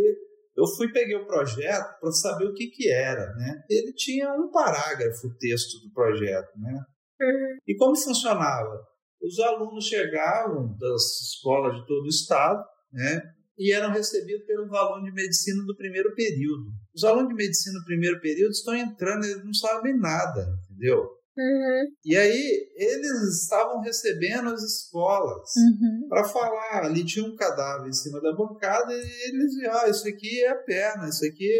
eu 0.56 0.66
fui 0.76 0.90
peguei 0.92 1.16
o 1.16 1.26
projeto 1.26 2.00
para 2.00 2.12
saber 2.12 2.46
o 2.46 2.54
que 2.54 2.68
que 2.68 2.90
era, 2.90 3.32
né? 3.34 3.62
Ele 3.68 3.92
tinha 3.92 4.32
um 4.32 4.50
parágrafo 4.50 5.26
o 5.26 5.36
texto 5.36 5.80
do 5.80 5.92
projeto, 5.92 6.50
né? 6.56 6.80
Uhum. 7.20 7.58
E 7.66 7.76
como 7.76 7.96
funcionava? 7.96 8.86
Os 9.22 9.38
alunos 9.40 9.84
chegavam 9.86 10.76
das 10.78 11.02
escolas 11.22 11.74
de 11.74 11.86
todo 11.86 12.04
o 12.04 12.08
estado, 12.08 12.62
né? 12.92 13.34
e 13.58 13.72
eram 13.72 13.90
recebidos 13.92 14.44
pelos 14.46 14.72
alunos 14.72 15.04
de 15.04 15.12
medicina 15.12 15.64
do 15.64 15.76
primeiro 15.76 16.14
período. 16.14 16.72
Os 16.94 17.04
alunos 17.04 17.28
de 17.28 17.34
medicina 17.34 17.78
do 17.78 17.84
primeiro 17.84 18.20
período 18.20 18.52
estão 18.52 18.74
entrando, 18.74 19.24
eles 19.24 19.44
não 19.44 19.54
sabem 19.54 19.98
nada, 19.98 20.46
entendeu? 20.64 21.10
Uhum. 21.36 21.92
E 22.04 22.16
aí 22.16 22.70
eles 22.76 23.42
estavam 23.42 23.80
recebendo 23.80 24.50
as 24.50 24.62
escolas 24.62 25.50
uhum. 25.56 26.06
para 26.08 26.24
falar. 26.24 26.84
Ali 26.84 27.04
tinha 27.04 27.24
um 27.24 27.34
cadáver 27.34 27.88
em 27.88 27.92
cima 27.92 28.20
da 28.20 28.32
bancada 28.32 28.92
e 28.92 29.28
eles 29.28 29.50
diziam: 29.50 29.72
ah, 29.72 29.88
isso 29.88 30.06
aqui 30.06 30.44
é 30.44 30.50
a 30.50 30.56
perna, 30.56 31.08
isso 31.08 31.26
aqui 31.26 31.50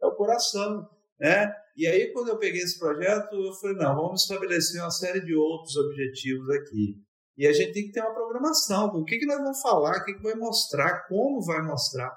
é 0.00 0.06
o 0.06 0.14
coração, 0.14 0.88
né? 1.18 1.52
E 1.76 1.86
aí 1.86 2.12
quando 2.12 2.28
eu 2.28 2.38
peguei 2.38 2.62
esse 2.62 2.78
projeto, 2.78 3.34
eu 3.34 3.52
falei: 3.54 3.76
não, 3.76 3.96
vamos 3.96 4.22
estabelecer 4.22 4.80
uma 4.80 4.90
série 4.92 5.20
de 5.20 5.34
outros 5.34 5.76
objetivos 5.76 6.48
aqui. 6.50 7.02
E 7.36 7.48
a 7.48 7.52
gente 7.52 7.72
tem 7.72 7.86
que 7.86 7.92
ter 7.92 8.00
uma 8.00 8.14
programação. 8.14 8.86
O 8.94 9.04
que, 9.04 9.18
que 9.18 9.26
nós 9.26 9.38
vamos 9.38 9.60
falar, 9.60 9.96
o 9.98 10.04
que, 10.04 10.14
que 10.14 10.22
vai 10.22 10.36
mostrar, 10.36 11.08
como 11.08 11.44
vai 11.44 11.60
mostrar. 11.62 12.16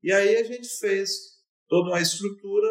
E 0.00 0.12
aí 0.12 0.36
a 0.36 0.44
gente 0.44 0.68
fez 0.78 1.35
toda 1.68 1.90
uma 1.90 2.00
estrutura 2.00 2.68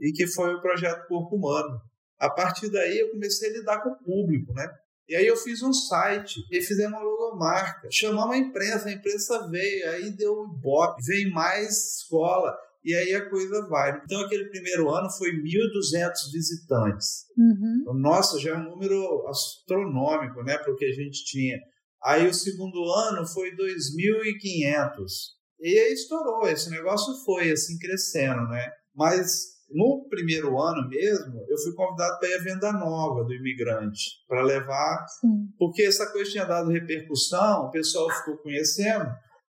e 0.00 0.12
que 0.12 0.26
foi 0.26 0.54
o 0.54 0.60
projeto 0.60 1.06
Corpo 1.06 1.36
Humano. 1.36 1.80
A 2.18 2.30
partir 2.30 2.70
daí 2.70 2.98
eu 2.98 3.10
comecei 3.10 3.50
a 3.50 3.52
lidar 3.52 3.82
com 3.82 3.90
o 3.90 3.98
público, 3.98 4.52
né? 4.52 4.68
E 5.08 5.16
aí 5.16 5.26
eu 5.26 5.36
fiz 5.36 5.62
um 5.62 5.72
site, 5.72 6.38
e 6.52 6.60
fizemos 6.60 6.98
uma 6.98 7.02
logomarca, 7.02 7.88
chamamos 7.90 8.36
a 8.36 8.38
imprensa, 8.38 8.88
a 8.88 8.92
imprensa 8.92 9.48
veio, 9.48 9.88
aí 9.90 10.10
deu 10.10 10.34
o 10.34 10.54
Ibope, 10.54 11.02
veio 11.02 11.32
mais 11.32 11.96
escola, 11.96 12.54
e 12.84 12.94
aí 12.94 13.14
a 13.14 13.28
coisa 13.28 13.66
vai. 13.68 13.98
Então, 14.04 14.20
aquele 14.20 14.50
primeiro 14.50 14.90
ano 14.90 15.10
foi 15.10 15.30
1.200 15.30 16.12
visitantes. 16.30 17.24
Uhum. 17.36 17.78
Então, 17.80 17.94
nossa, 17.94 18.38
já 18.38 18.50
é 18.50 18.54
um 18.54 18.64
número 18.64 19.26
astronômico, 19.28 20.42
né, 20.42 20.58
para 20.58 20.72
o 20.72 20.76
que 20.76 20.84
a 20.84 20.92
gente 20.92 21.24
tinha. 21.24 21.58
Aí 22.04 22.28
o 22.28 22.34
segundo 22.34 22.84
ano 22.92 23.26
foi 23.26 23.50
2.500. 23.52 25.37
E 25.60 25.78
aí 25.78 25.92
estourou, 25.92 26.48
esse 26.48 26.70
negócio 26.70 27.12
foi 27.24 27.50
assim 27.50 27.78
crescendo, 27.78 28.46
né? 28.48 28.70
Mas 28.94 29.58
no 29.70 30.06
primeiro 30.08 30.60
ano 30.60 30.88
mesmo, 30.88 31.44
eu 31.48 31.58
fui 31.58 31.74
convidado 31.74 32.18
para 32.18 32.28
ir 32.28 32.34
à 32.34 32.42
venda 32.42 32.72
nova 32.72 33.24
do 33.24 33.34
imigrante, 33.34 34.00
para 34.26 34.42
levar, 34.42 35.06
Sim. 35.20 35.48
porque 35.58 35.82
essa 35.82 36.10
coisa 36.10 36.30
tinha 36.30 36.44
dado 36.44 36.70
repercussão, 36.70 37.66
o 37.66 37.70
pessoal 37.70 38.08
ficou 38.10 38.38
conhecendo 38.38 39.06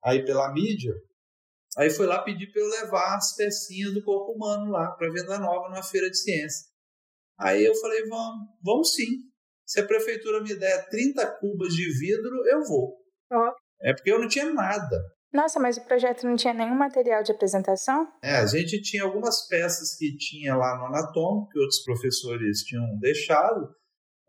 aí 0.03 0.25
pela 0.25 0.51
mídia, 0.51 0.93
Aí 1.77 1.89
foi 1.89 2.05
lá 2.05 2.21
pedir 2.21 2.51
para 2.51 2.61
eu 2.61 2.67
levar 2.67 3.15
as 3.15 3.35
pecinhas 3.35 3.93
do 3.93 4.03
corpo 4.03 4.33
humano 4.33 4.69
lá 4.71 4.91
para 4.91 5.11
venda 5.11 5.39
nova 5.39 5.69
numa 5.69 5.83
feira 5.83 6.09
de 6.09 6.17
ciência. 6.17 6.67
Aí 7.39 7.63
eu 7.63 7.73
falei, 7.75 8.05
vamos, 8.07 8.47
vamos 8.61 8.93
sim. 8.93 9.07
Se 9.65 9.79
a 9.79 9.87
prefeitura 9.87 10.41
me 10.41 10.53
der 10.53 10.89
30 10.89 11.25
cubas 11.39 11.73
de 11.73 11.89
vidro, 11.97 12.45
eu 12.47 12.63
vou. 12.65 12.97
Oh. 13.31 13.51
É 13.81 13.93
porque 13.93 14.11
eu 14.11 14.19
não 14.19 14.27
tinha 14.27 14.51
nada. 14.51 15.01
Nossa, 15.33 15.59
mas 15.59 15.77
o 15.77 15.85
projeto 15.85 16.27
não 16.27 16.35
tinha 16.35 16.53
nenhum 16.53 16.75
material 16.75 17.23
de 17.23 17.31
apresentação? 17.31 18.07
É, 18.21 18.37
a 18.37 18.45
gente 18.45 18.81
tinha 18.81 19.03
algumas 19.03 19.47
peças 19.47 19.95
que 19.97 20.15
tinha 20.17 20.55
lá 20.55 20.77
no 20.77 20.85
anatômico, 20.85 21.49
que 21.49 21.59
outros 21.59 21.83
professores 21.83 22.59
tinham 22.63 22.97
deixado, 22.99 23.69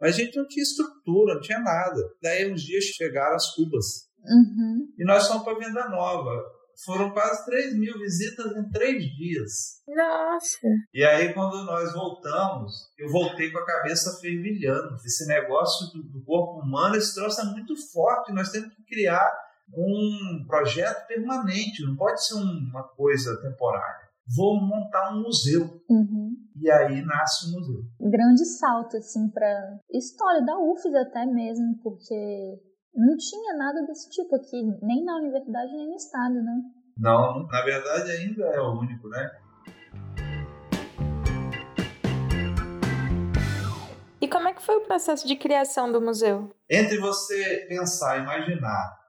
mas 0.01 0.15
a 0.15 0.19
gente 0.19 0.37
não 0.37 0.47
tinha 0.47 0.63
estrutura, 0.63 1.35
não 1.35 1.41
tinha 1.41 1.61
nada. 1.61 2.01
Daí 2.23 2.53
uns 2.53 2.63
dias 2.63 2.85
chegaram 2.85 3.35
as 3.35 3.55
cubas. 3.55 4.09
Uhum. 4.25 4.89
E 4.99 5.05
nós 5.05 5.27
fomos 5.27 5.43
para 5.43 5.59
venda 5.59 5.89
nova 5.89 6.63
foram 6.85 7.11
quase 7.11 7.45
3 7.45 7.79
mil 7.79 7.99
visitas 7.99 8.57
em 8.57 8.71
três 8.71 9.05
dias. 9.05 9.83
Nossa! 9.87 10.69
E 10.93 11.05
aí, 11.05 11.33
quando 11.33 11.65
nós 11.65 11.93
voltamos, 11.93 12.73
eu 12.99 13.11
voltei 13.11 13.51
com 13.51 13.59
a 13.59 13.67
cabeça 13.67 14.19
fervilhando. 14.21 14.97
Esse 15.05 15.27
negócio 15.27 15.87
do, 15.93 16.03
do 16.03 16.25
corpo 16.25 16.61
humano, 16.61 16.97
esse 16.97 17.15
troço 17.15 17.41
é 17.41 17.45
muito 17.45 17.75
forte. 17.93 18.33
Nós 18.33 18.51
temos 18.51 18.75
que 18.75 18.85
criar 18.85 19.31
um 19.75 20.45
projeto 20.47 21.07
permanente, 21.07 21.85
não 21.87 21.97
pode 21.97 22.25
ser 22.25 22.35
uma 22.35 22.83
coisa 22.97 23.41
temporária. 23.41 24.03
Vou 24.37 24.61
montar 24.61 25.15
um 25.15 25.23
museu. 25.23 25.63
Uhum. 25.89 26.37
E 26.57 26.71
aí 26.71 27.05
nasce 27.05 27.47
o 27.47 27.59
museu. 27.59 27.83
Grande 28.01 28.45
salto, 28.45 28.97
assim, 28.97 29.29
para 29.31 29.79
história 29.91 30.45
da 30.45 30.59
UFES 30.59 30.95
até 30.95 31.27
mesmo, 31.27 31.79
porque 31.83 32.61
não 32.95 33.17
tinha 33.17 33.57
nada 33.57 33.85
desse 33.87 34.11
tipo 34.11 34.37
aqui, 34.37 34.63
nem 34.83 35.05
na 35.05 35.17
universidade, 35.17 35.73
nem 35.73 35.89
no 35.89 35.97
estado, 35.97 36.35
né? 36.35 36.63
Não, 36.97 37.47
na 37.47 37.63
verdade 37.65 38.11
ainda 38.11 38.45
é 38.45 38.61
o 38.61 38.79
único, 38.79 39.09
né? 39.09 39.31
E 44.21 44.29
como 44.29 44.47
é 44.47 44.55
que 44.55 44.63
foi 44.63 44.77
o 44.77 44.83
processo 44.83 45.27
de 45.27 45.35
criação 45.35 45.91
do 45.91 46.01
museu? 46.01 46.55
Entre 46.71 46.97
você 46.99 47.67
pensar, 47.69 48.19
imaginar, 48.19 49.02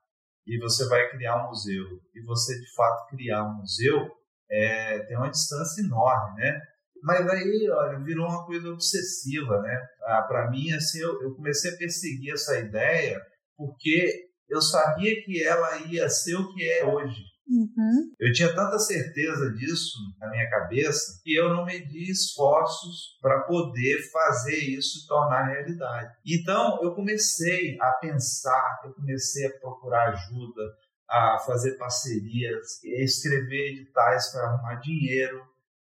e 0.45 0.57
você 0.59 0.87
vai 0.87 1.09
criar 1.09 1.43
um 1.43 1.49
museu, 1.49 1.85
e 2.13 2.21
você 2.23 2.59
de 2.59 2.73
fato 2.75 3.07
criar 3.09 3.43
um 3.43 3.57
museu, 3.57 4.11
é, 4.51 4.99
tem 4.99 5.17
uma 5.17 5.29
distância 5.29 5.81
enorme, 5.81 6.41
né? 6.41 6.61
mas 7.03 7.27
aí, 7.27 7.69
olha, 7.69 7.99
virou 7.99 8.25
uma 8.25 8.45
coisa 8.45 8.69
obsessiva, 8.69 9.61
né? 9.61 9.77
Ah, 10.05 10.21
para 10.21 10.49
mim, 10.49 10.71
assim, 10.71 10.99
eu, 10.99 11.21
eu 11.21 11.35
comecei 11.35 11.73
a 11.73 11.77
perseguir 11.77 12.31
essa 12.31 12.57
ideia 12.57 13.21
porque 13.57 14.29
eu 14.49 14.61
sabia 14.61 15.21
que 15.21 15.43
ela 15.43 15.79
ia 15.87 16.07
ser 16.07 16.35
o 16.35 16.53
que 16.53 16.63
é 16.63 16.85
hoje. 16.85 17.21
Uhum. 17.47 18.13
Eu 18.19 18.31
tinha 18.31 18.53
tanta 18.53 18.79
certeza 18.79 19.51
disso 19.51 19.97
na 20.19 20.29
minha 20.29 20.49
cabeça 20.49 21.19
que 21.23 21.35
eu 21.35 21.49
não 21.49 21.65
medi 21.65 22.09
esforços 22.09 23.17
para 23.21 23.41
poder 23.41 24.01
fazer 24.11 24.57
isso 24.57 25.01
se 25.01 25.07
tornar 25.07 25.47
realidade. 25.47 26.13
Então 26.25 26.81
eu 26.81 26.93
comecei 26.95 27.77
a 27.81 27.91
pensar, 27.93 28.81
eu 28.85 28.93
comecei 28.93 29.45
a 29.47 29.59
procurar 29.59 30.09
ajuda, 30.09 30.61
a 31.09 31.37
fazer 31.39 31.77
parcerias, 31.77 32.79
a 32.83 33.03
escrever 33.03 33.71
editais 33.71 34.31
para 34.31 34.47
arrumar 34.47 34.75
dinheiro, 34.75 35.43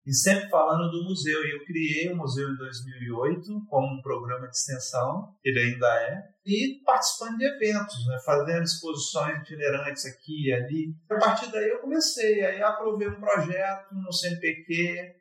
e 0.06 0.12
sempre 0.12 0.48
falando 0.48 0.90
do 0.90 1.04
museu. 1.04 1.42
E 1.44 1.52
eu 1.52 1.64
criei 1.64 2.12
o 2.12 2.16
museu 2.16 2.50
em 2.50 2.56
2008 2.56 3.66
como 3.68 3.98
um 3.98 4.02
programa 4.02 4.48
de 4.48 4.56
extensão, 4.56 5.34
ele 5.44 5.58
ainda 5.58 5.86
é, 6.02 6.22
e 6.44 6.82
participando 6.84 7.38
de 7.38 7.46
eventos, 7.46 8.06
né, 8.06 8.18
fazendo 8.24 8.62
exposições 8.62 9.38
itinerantes 9.38 10.04
aqui 10.06 10.48
e 10.48 10.52
ali. 10.52 10.94
A 11.10 11.16
partir 11.16 11.50
daí 11.50 11.68
eu 11.68 11.80
comecei, 11.80 12.44
aí 12.44 12.62
aprovei 12.62 13.08
um 13.08 13.20
projeto 13.20 13.94
no 13.94 14.12
CNPq, 14.12 15.14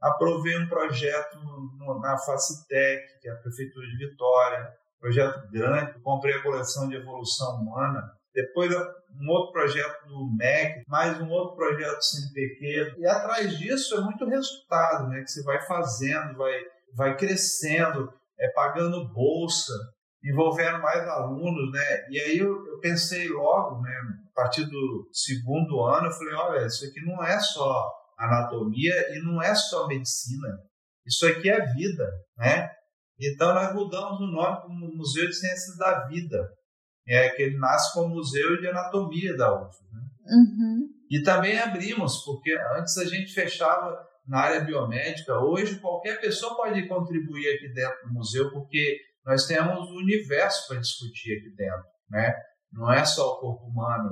aprovei 0.00 0.58
um 0.58 0.68
projeto 0.68 1.38
na 2.02 2.18
Facitec, 2.18 3.20
que 3.20 3.28
é 3.28 3.32
a 3.32 3.36
Prefeitura 3.36 3.86
de 3.86 3.96
Vitória, 3.96 4.74
projeto 5.00 5.50
grande, 5.50 6.00
comprei 6.00 6.34
a 6.34 6.42
coleção 6.42 6.88
de 6.88 6.96
evolução 6.96 7.56
humana, 7.56 8.10
depois 8.34 8.74
um 8.74 9.30
outro 9.30 9.52
projeto 9.52 10.08
do 10.08 10.28
MEC, 10.36 10.82
mais 10.88 11.20
um 11.20 11.30
outro 11.30 11.54
projeto 11.54 12.02
CNPq. 12.02 12.96
E 12.98 13.06
atrás 13.06 13.56
disso 13.56 13.94
é 13.96 14.00
muito 14.00 14.26
resultado, 14.26 15.08
né? 15.08 15.22
Que 15.22 15.30
você 15.30 15.42
vai 15.44 15.64
fazendo, 15.64 16.36
vai, 16.36 16.60
vai 16.96 17.16
crescendo, 17.16 18.12
é 18.38 18.48
pagando 18.48 19.08
bolsa, 19.12 19.72
envolvendo 20.24 20.82
mais 20.82 21.08
alunos, 21.08 21.70
né? 21.72 22.06
E 22.10 22.20
aí 22.20 22.38
eu, 22.38 22.66
eu 22.66 22.80
pensei 22.80 23.28
logo, 23.28 23.80
né? 23.80 23.94
A 24.32 24.42
partir 24.42 24.64
do 24.64 25.08
segundo 25.12 25.80
ano, 25.82 26.08
eu 26.08 26.12
falei, 26.12 26.34
olha, 26.34 26.66
isso 26.66 26.84
aqui 26.84 27.00
não 27.06 27.22
é 27.22 27.38
só 27.38 27.88
anatomia 28.18 29.16
e 29.16 29.22
não 29.22 29.40
é 29.40 29.54
só 29.54 29.86
medicina. 29.86 30.58
Isso 31.06 31.24
aqui 31.24 31.48
é 31.48 31.64
vida, 31.72 32.10
né? 32.36 32.68
Então 33.20 33.54
nós 33.54 33.72
mudamos 33.72 34.20
o 34.20 34.26
nome 34.26 34.60
para 34.60 34.68
Museu 34.68 35.28
de 35.28 35.34
Ciências 35.34 35.76
da 35.76 36.04
Vida 36.08 36.50
é 37.06 37.28
que 37.30 37.42
ele 37.42 37.58
nasce 37.58 37.92
como 37.92 38.14
museu 38.14 38.60
de 38.60 38.68
anatomia 38.68 39.36
da 39.36 39.54
UF. 39.54 39.76
Né? 39.92 40.00
Uhum. 40.26 40.88
E 41.10 41.22
também 41.22 41.58
abrimos, 41.58 42.24
porque 42.24 42.56
antes 42.76 42.96
a 42.98 43.04
gente 43.04 43.32
fechava 43.32 43.96
na 44.26 44.40
área 44.40 44.60
biomédica. 44.60 45.38
Hoje 45.38 45.78
qualquer 45.80 46.20
pessoa 46.20 46.56
pode 46.56 46.86
contribuir 46.88 47.54
aqui 47.54 47.68
dentro 47.68 48.06
do 48.06 48.14
museu, 48.14 48.50
porque 48.50 48.98
nós 49.24 49.46
temos 49.46 49.90
o 49.90 49.98
universo 49.98 50.66
para 50.68 50.80
discutir 50.80 51.38
aqui 51.38 51.50
dentro, 51.54 51.84
né? 52.10 52.34
Não 52.72 52.92
é 52.92 53.04
só 53.04 53.32
o 53.32 53.40
corpo 53.40 53.66
humano, 53.66 54.10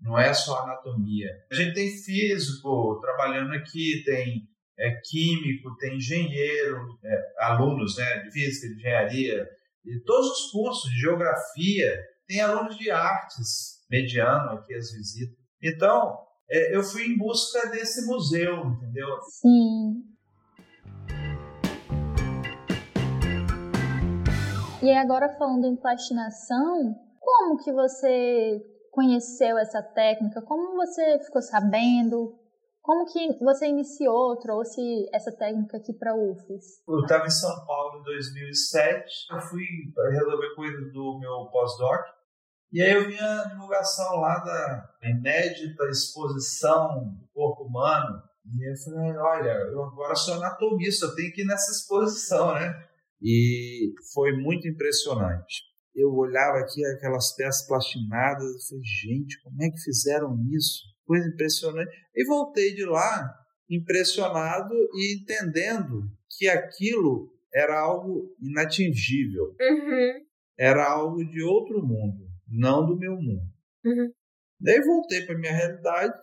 não 0.00 0.18
é 0.18 0.32
só 0.32 0.58
a 0.58 0.62
anatomia. 0.64 1.30
A 1.50 1.54
gente 1.54 1.74
tem 1.74 1.90
físico 1.90 3.00
trabalhando 3.00 3.52
aqui, 3.54 4.02
tem 4.04 4.46
é, 4.78 5.00
químico, 5.02 5.76
tem 5.78 5.96
engenheiro, 5.96 6.78
é, 7.04 7.22
alunos 7.40 7.96
né, 7.96 8.18
de 8.20 8.30
física, 8.30 8.68
de 8.68 8.74
engenharia, 8.74 9.46
e 9.84 10.00
todos 10.04 10.28
os 10.28 10.50
cursos 10.50 10.90
de 10.90 11.00
geografia, 11.00 11.98
tem 12.34 12.40
alunos 12.40 12.76
de 12.76 12.90
artes 12.90 13.80
mediano 13.88 14.58
aqui 14.58 14.74
as 14.74 14.90
visitas. 14.90 15.38
Então, 15.62 16.18
é, 16.50 16.76
eu 16.76 16.82
fui 16.82 17.04
em 17.04 17.16
busca 17.16 17.70
desse 17.70 18.04
museu, 18.06 18.56
entendeu? 18.66 19.06
Sim. 19.22 20.02
E 24.82 24.92
agora 24.92 25.32
falando 25.38 25.64
em 25.64 25.76
plastinação, 25.76 26.96
como 27.20 27.62
que 27.62 27.72
você 27.72 28.60
conheceu 28.90 29.56
essa 29.56 29.80
técnica? 29.80 30.42
Como 30.42 30.74
você 30.74 31.20
ficou 31.20 31.40
sabendo? 31.40 32.36
Como 32.82 33.06
que 33.06 33.38
você 33.42 33.68
iniciou, 33.68 34.36
trouxe 34.40 35.08
essa 35.14 35.30
técnica 35.30 35.76
aqui 35.76 35.92
para 35.94 36.10
a 36.10 36.16
UFES? 36.16 36.82
Eu 36.86 37.00
estava 37.00 37.26
em 37.26 37.30
São 37.30 37.64
Paulo 37.64 38.00
em 38.00 38.02
2007, 38.02 39.04
eu 39.30 39.40
fui 39.40 39.64
resolver 40.10 40.54
coisa 40.54 40.76
do 40.92 41.18
meu 41.18 41.48
pós-doc, 41.50 42.04
e 42.72 42.82
aí 42.82 42.92
eu 42.92 43.06
vi 43.06 43.18
a 43.18 43.44
divulgação 43.44 44.16
lá 44.16 44.38
da 44.40 44.90
inédita 45.02 45.84
exposição 45.90 47.14
do 47.18 47.28
corpo 47.32 47.64
humano, 47.64 48.22
e 48.52 48.70
eu 48.70 48.76
falei, 48.76 49.16
olha, 49.16 49.52
eu 49.72 49.82
agora 49.84 50.14
sou 50.14 50.34
anatomista, 50.34 51.06
eu 51.06 51.14
tenho 51.14 51.32
que 51.32 51.42
ir 51.42 51.46
nessa 51.46 51.72
exposição, 51.72 52.54
né? 52.54 52.74
E 53.22 53.94
foi 54.12 54.32
muito 54.32 54.68
impressionante. 54.68 55.62
Eu 55.94 56.12
olhava 56.12 56.58
aqui 56.58 56.84
aquelas 56.84 57.34
peças 57.34 57.66
plastinadas 57.66 58.44
e 58.44 58.68
falei, 58.68 58.84
gente, 58.84 59.40
como 59.42 59.62
é 59.62 59.70
que 59.70 59.80
fizeram 59.80 60.36
isso? 60.52 60.82
Coisa 61.06 61.26
impressionante. 61.28 61.90
E 62.14 62.26
voltei 62.26 62.74
de 62.74 62.84
lá 62.84 63.34
impressionado 63.70 64.74
e 64.94 65.16
entendendo 65.22 66.02
que 66.36 66.48
aquilo 66.48 67.32
era 67.54 67.78
algo 67.78 68.34
inatingível. 68.40 69.54
Uhum. 69.60 70.24
Era 70.58 70.90
algo 70.90 71.24
de 71.24 71.42
outro 71.42 71.82
mundo 71.82 72.33
não 72.48 72.86
do 72.86 72.96
meu 72.96 73.16
mundo. 73.16 73.42
Uhum. 73.84 74.12
Daí 74.60 74.80
voltei 74.80 75.26
para 75.26 75.38
minha 75.38 75.52
realidade, 75.52 76.14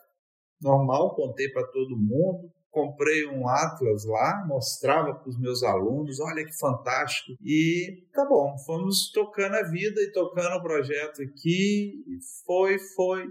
normal, 0.62 1.16
contei 1.16 1.50
para 1.50 1.68
todo 1.68 1.98
mundo, 1.98 2.52
comprei 2.70 3.28
um 3.28 3.48
atlas 3.48 4.06
lá, 4.06 4.46
mostrava 4.48 5.14
para 5.14 5.30
os 5.30 5.40
meus 5.40 5.62
alunos, 5.62 6.20
olha 6.20 6.46
que 6.46 6.58
fantástico. 6.58 7.34
E 7.44 8.08
tá 8.14 8.26
bom, 8.26 8.58
fomos 8.66 9.12
tocando 9.12 9.56
a 9.56 9.64
vida 9.64 10.02
e 10.02 10.12
tocando 10.12 10.56
o 10.56 10.62
projeto 10.62 11.22
aqui, 11.22 12.04
e 12.08 12.18
foi, 12.46 12.80
foi. 12.96 13.28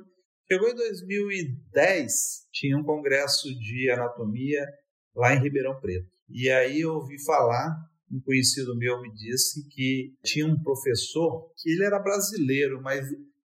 Chegou 0.50 0.68
em 0.68 0.74
2010, 0.74 2.12
tinha 2.52 2.76
um 2.76 2.84
congresso 2.84 3.48
de 3.58 3.90
anatomia 3.90 4.66
lá 5.14 5.34
em 5.34 5.40
Ribeirão 5.40 5.80
Preto. 5.80 6.08
E 6.28 6.50
aí 6.50 6.80
eu 6.80 6.94
ouvi 6.94 7.16
falar 7.24 7.89
um 8.10 8.20
conhecido 8.20 8.76
meu 8.76 9.00
me 9.00 9.12
disse 9.14 9.66
que 9.68 10.14
tinha 10.24 10.46
um 10.46 10.60
professor 10.62 11.52
que 11.56 11.70
ele 11.70 11.84
era 11.84 11.98
brasileiro, 11.98 12.82
mas 12.82 13.06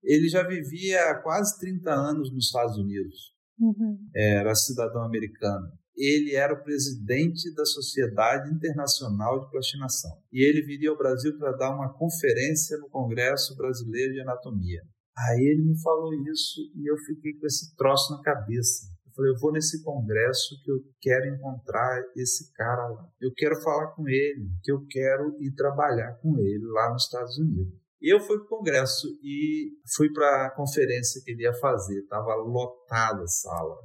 ele 0.04 0.28
já 0.30 0.44
vivia 0.44 1.10
há 1.10 1.22
quase 1.22 1.60
30 1.60 1.92
anos 1.92 2.32
nos 2.32 2.46
Estados 2.46 2.78
Unidos. 2.78 3.34
Uhum. 3.60 3.98
Era 4.16 4.54
cidadão 4.54 5.04
americano. 5.04 5.72
Ele 5.96 6.34
era 6.34 6.54
o 6.54 6.64
presidente 6.64 7.54
da 7.54 7.66
Sociedade 7.66 8.52
Internacional 8.54 9.44
de 9.44 9.52
Plastinação. 9.52 10.12
E 10.32 10.44
ele 10.44 10.64
viria 10.64 10.90
ao 10.90 10.98
Brasil 10.98 11.38
para 11.38 11.52
dar 11.52 11.74
uma 11.74 11.94
conferência 11.94 12.78
no 12.78 12.90
Congresso 12.90 13.56
Brasileiro 13.56 14.14
de 14.14 14.22
Anatomia. 14.22 14.82
Aí 15.16 15.46
ele 15.46 15.62
me 15.62 15.80
falou 15.82 16.14
isso 16.14 16.60
e 16.76 16.90
eu 16.90 16.98
fiquei 16.98 17.34
com 17.34 17.46
esse 17.46 17.76
troço 17.76 18.16
na 18.16 18.22
cabeça. 18.24 18.88
Eu 19.14 19.16
falei, 19.16 19.32
eu 19.32 19.40
vou 19.40 19.52
nesse 19.52 19.84
congresso 19.84 20.60
que 20.64 20.72
eu 20.72 20.80
quero 21.00 21.28
encontrar 21.28 22.02
esse 22.16 22.52
cara 22.54 22.88
lá. 22.88 23.08
Eu 23.22 23.32
quero 23.36 23.62
falar 23.62 23.92
com 23.92 24.10
ele, 24.10 24.50
que 24.64 24.72
eu 24.72 24.84
quero 24.90 25.38
ir 25.40 25.54
trabalhar 25.54 26.18
com 26.20 26.40
ele 26.40 26.66
lá 26.72 26.92
nos 26.92 27.04
Estados 27.04 27.38
Unidos. 27.38 27.80
E 28.02 28.14
eu 28.14 28.20
fui 28.20 28.38
para 28.38 28.46
o 28.46 28.50
congresso 28.50 29.08
e 29.22 29.72
fui 29.96 30.12
para 30.12 30.48
a 30.48 30.56
conferência 30.56 31.22
que 31.24 31.32
ele 31.32 31.44
ia 31.44 31.54
fazer. 31.54 32.00
Estava 32.00 32.34
lotada 32.36 33.22
a 33.22 33.28
sala. 33.28 33.78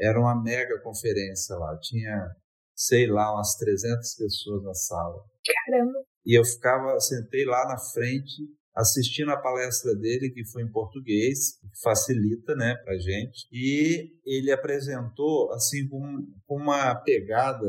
Era 0.00 0.18
uma 0.18 0.42
mega 0.42 0.80
conferência 0.80 1.54
lá. 1.56 1.78
Tinha, 1.78 2.34
sei 2.74 3.06
lá, 3.06 3.32
umas 3.34 3.54
300 3.56 4.16
pessoas 4.16 4.64
na 4.64 4.74
sala. 4.74 5.22
Caramba! 5.44 6.02
E 6.24 6.38
eu 6.38 6.44
ficava, 6.44 6.98
sentei 6.98 7.44
lá 7.44 7.68
na 7.68 7.78
frente 7.78 8.42
assistindo 8.74 9.30
a 9.30 9.36
palestra 9.36 9.94
dele, 9.94 10.30
que 10.30 10.44
foi 10.44 10.62
em 10.62 10.70
português, 10.70 11.58
que 11.60 11.68
facilita 11.82 12.54
né, 12.54 12.74
para 12.84 12.98
gente. 12.98 13.46
E 13.52 14.12
ele 14.24 14.50
apresentou 14.50 15.52
assim 15.52 15.86
com, 15.88 16.26
com 16.46 16.56
uma 16.56 16.94
pegada 16.94 17.66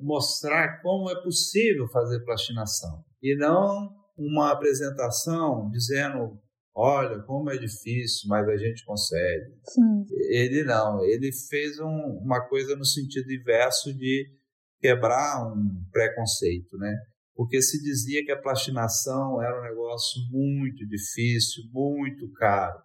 mostrar 0.00 0.80
como 0.80 1.10
é 1.10 1.22
possível 1.22 1.88
fazer 1.88 2.24
plastinação. 2.24 3.04
E 3.22 3.36
não 3.36 3.90
uma 4.16 4.52
apresentação 4.52 5.68
dizendo 5.70 6.38
olha 6.74 7.20
como 7.22 7.50
é 7.50 7.56
difícil, 7.56 8.28
mas 8.28 8.48
a 8.48 8.56
gente 8.56 8.84
consegue. 8.84 9.54
Sim. 9.64 10.04
Ele 10.30 10.64
não, 10.64 11.04
ele 11.04 11.30
fez 11.48 11.78
um, 11.78 12.18
uma 12.22 12.40
coisa 12.48 12.74
no 12.74 12.84
sentido 12.84 13.32
inverso 13.32 13.94
de 13.94 14.26
quebrar 14.80 15.46
um 15.46 15.84
preconceito, 15.92 16.76
né? 16.76 16.94
Porque 17.34 17.60
se 17.60 17.82
dizia 17.82 18.24
que 18.24 18.32
a 18.32 18.40
plastinação 18.40 19.42
era 19.42 19.60
um 19.60 19.64
negócio 19.64 20.20
muito 20.30 20.86
difícil, 20.86 21.64
muito 21.72 22.30
caro. 22.32 22.78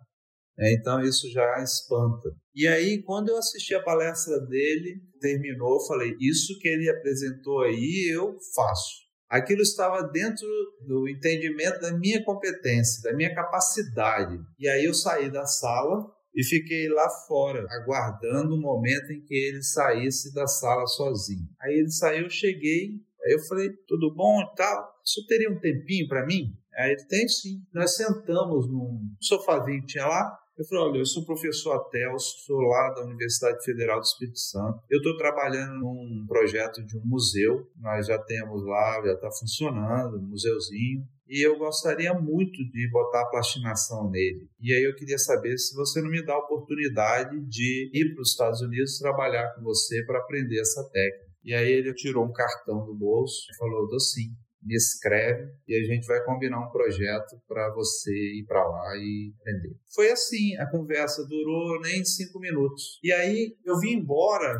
Né? 0.57 0.73
Então 0.73 1.01
isso 1.01 1.31
já 1.31 1.63
espanta. 1.63 2.29
E 2.53 2.67
aí, 2.67 3.01
quando 3.03 3.29
eu 3.29 3.37
assisti 3.37 3.73
a 3.73 3.81
palestra 3.81 4.39
dele, 4.41 5.01
terminou, 5.19 5.75
eu 5.75 5.87
falei: 5.87 6.15
Isso 6.19 6.57
que 6.59 6.67
ele 6.67 6.89
apresentou 6.89 7.61
aí, 7.61 8.11
eu 8.13 8.35
faço. 8.53 9.09
Aquilo 9.29 9.61
estava 9.61 10.01
dentro 10.03 10.47
do 10.87 11.07
entendimento 11.07 11.79
da 11.79 11.95
minha 11.95 12.23
competência, 12.23 13.03
da 13.03 13.15
minha 13.15 13.33
capacidade. 13.33 14.39
E 14.57 14.67
aí 14.67 14.83
eu 14.83 14.93
saí 14.93 15.31
da 15.31 15.45
sala 15.45 16.03
e 16.33 16.43
fiquei 16.43 16.89
lá 16.89 17.07
fora, 17.27 17.63
aguardando 17.69 18.55
o 18.55 18.61
momento 18.61 19.11
em 19.11 19.21
que 19.21 19.35
ele 19.35 19.61
saísse 19.61 20.33
da 20.33 20.47
sala 20.47 20.85
sozinho. 20.87 21.47
Aí 21.61 21.75
ele 21.75 21.91
saiu, 21.91 22.23
eu 22.23 22.29
cheguei, 22.29 22.99
aí 23.25 23.33
eu 23.33 23.39
falei, 23.47 23.69
tudo 23.87 24.13
bom 24.13 24.41
e 24.41 24.55
tal? 24.55 24.93
Isso 25.05 25.25
teria 25.27 25.49
um 25.49 25.59
tempinho 25.59 26.07
para 26.07 26.25
mim? 26.25 26.53
Aí 26.75 26.91
ele 26.91 27.05
tem 27.05 27.27
sim. 27.27 27.61
Nós 27.73 27.95
sentamos 27.95 28.67
num 28.67 29.15
sofazinho 29.19 29.81
que 29.81 29.87
tinha 29.87 30.05
lá, 30.05 30.39
eu 30.59 30.65
falei, 30.65 30.83
olha, 30.83 30.97
eu 30.99 31.05
sou 31.05 31.25
professor 31.25 31.71
Atelso, 31.71 32.43
sou 32.45 32.59
lá 32.59 32.93
da 32.93 33.05
Universidade 33.05 33.63
Federal 33.63 33.97
do 33.97 34.03
Espírito 34.03 34.39
Santo. 34.39 34.83
Eu 34.89 34.97
estou 34.97 35.15
trabalhando 35.15 35.79
num 35.79 36.25
projeto 36.27 36.85
de 36.85 36.97
um 36.97 37.01
museu. 37.05 37.65
Nós 37.77 38.07
já 38.07 38.19
temos 38.19 38.65
lá, 38.65 39.01
já 39.05 39.13
está 39.13 39.31
funcionando, 39.31 40.17
um 40.17 40.27
museuzinho. 40.27 41.07
E 41.29 41.47
eu 41.47 41.57
gostaria 41.57 42.13
muito 42.13 42.57
de 42.71 42.89
botar 42.91 43.21
a 43.21 43.29
plastinação 43.29 44.09
nele. 44.09 44.49
E 44.59 44.73
aí 44.73 44.83
eu 44.83 44.93
queria 44.95 45.17
saber 45.17 45.57
se 45.57 45.73
você 45.73 46.01
não 46.01 46.09
me 46.09 46.25
dá 46.25 46.33
a 46.33 46.39
oportunidade 46.39 47.39
de 47.47 47.89
ir 47.93 48.13
para 48.13 48.21
os 48.21 48.31
Estados 48.31 48.59
Unidos 48.59 48.99
trabalhar 48.99 49.55
com 49.55 49.61
você 49.61 50.03
para 50.05 50.19
aprender 50.19 50.59
essa 50.59 50.83
técnica. 50.91 51.28
E 51.43 51.53
aí 51.53 51.71
ele 51.71 51.93
tirou 51.93 52.25
um 52.25 52.31
cartão 52.31 52.85
do 52.85 52.93
bolso 52.93 53.47
e 53.51 53.57
falou, 53.57 53.87
dou 53.87 53.99
sim 53.99 54.35
me 54.61 54.75
escreve 54.75 55.51
e 55.67 55.75
a 55.75 55.83
gente 55.85 56.05
vai 56.05 56.23
combinar 56.23 56.59
um 56.59 56.71
projeto 56.71 57.41
para 57.47 57.73
você 57.73 58.11
ir 58.11 58.45
para 58.45 58.63
lá 58.67 58.95
e 58.97 59.33
aprender. 59.39 59.75
Foi 59.93 60.11
assim, 60.11 60.55
a 60.57 60.69
conversa 60.69 61.25
durou 61.27 61.79
nem 61.81 62.03
cinco 62.03 62.39
minutos. 62.39 62.99
E 63.03 63.11
aí 63.11 63.55
eu 63.65 63.79
vim 63.79 63.93
embora 63.93 64.53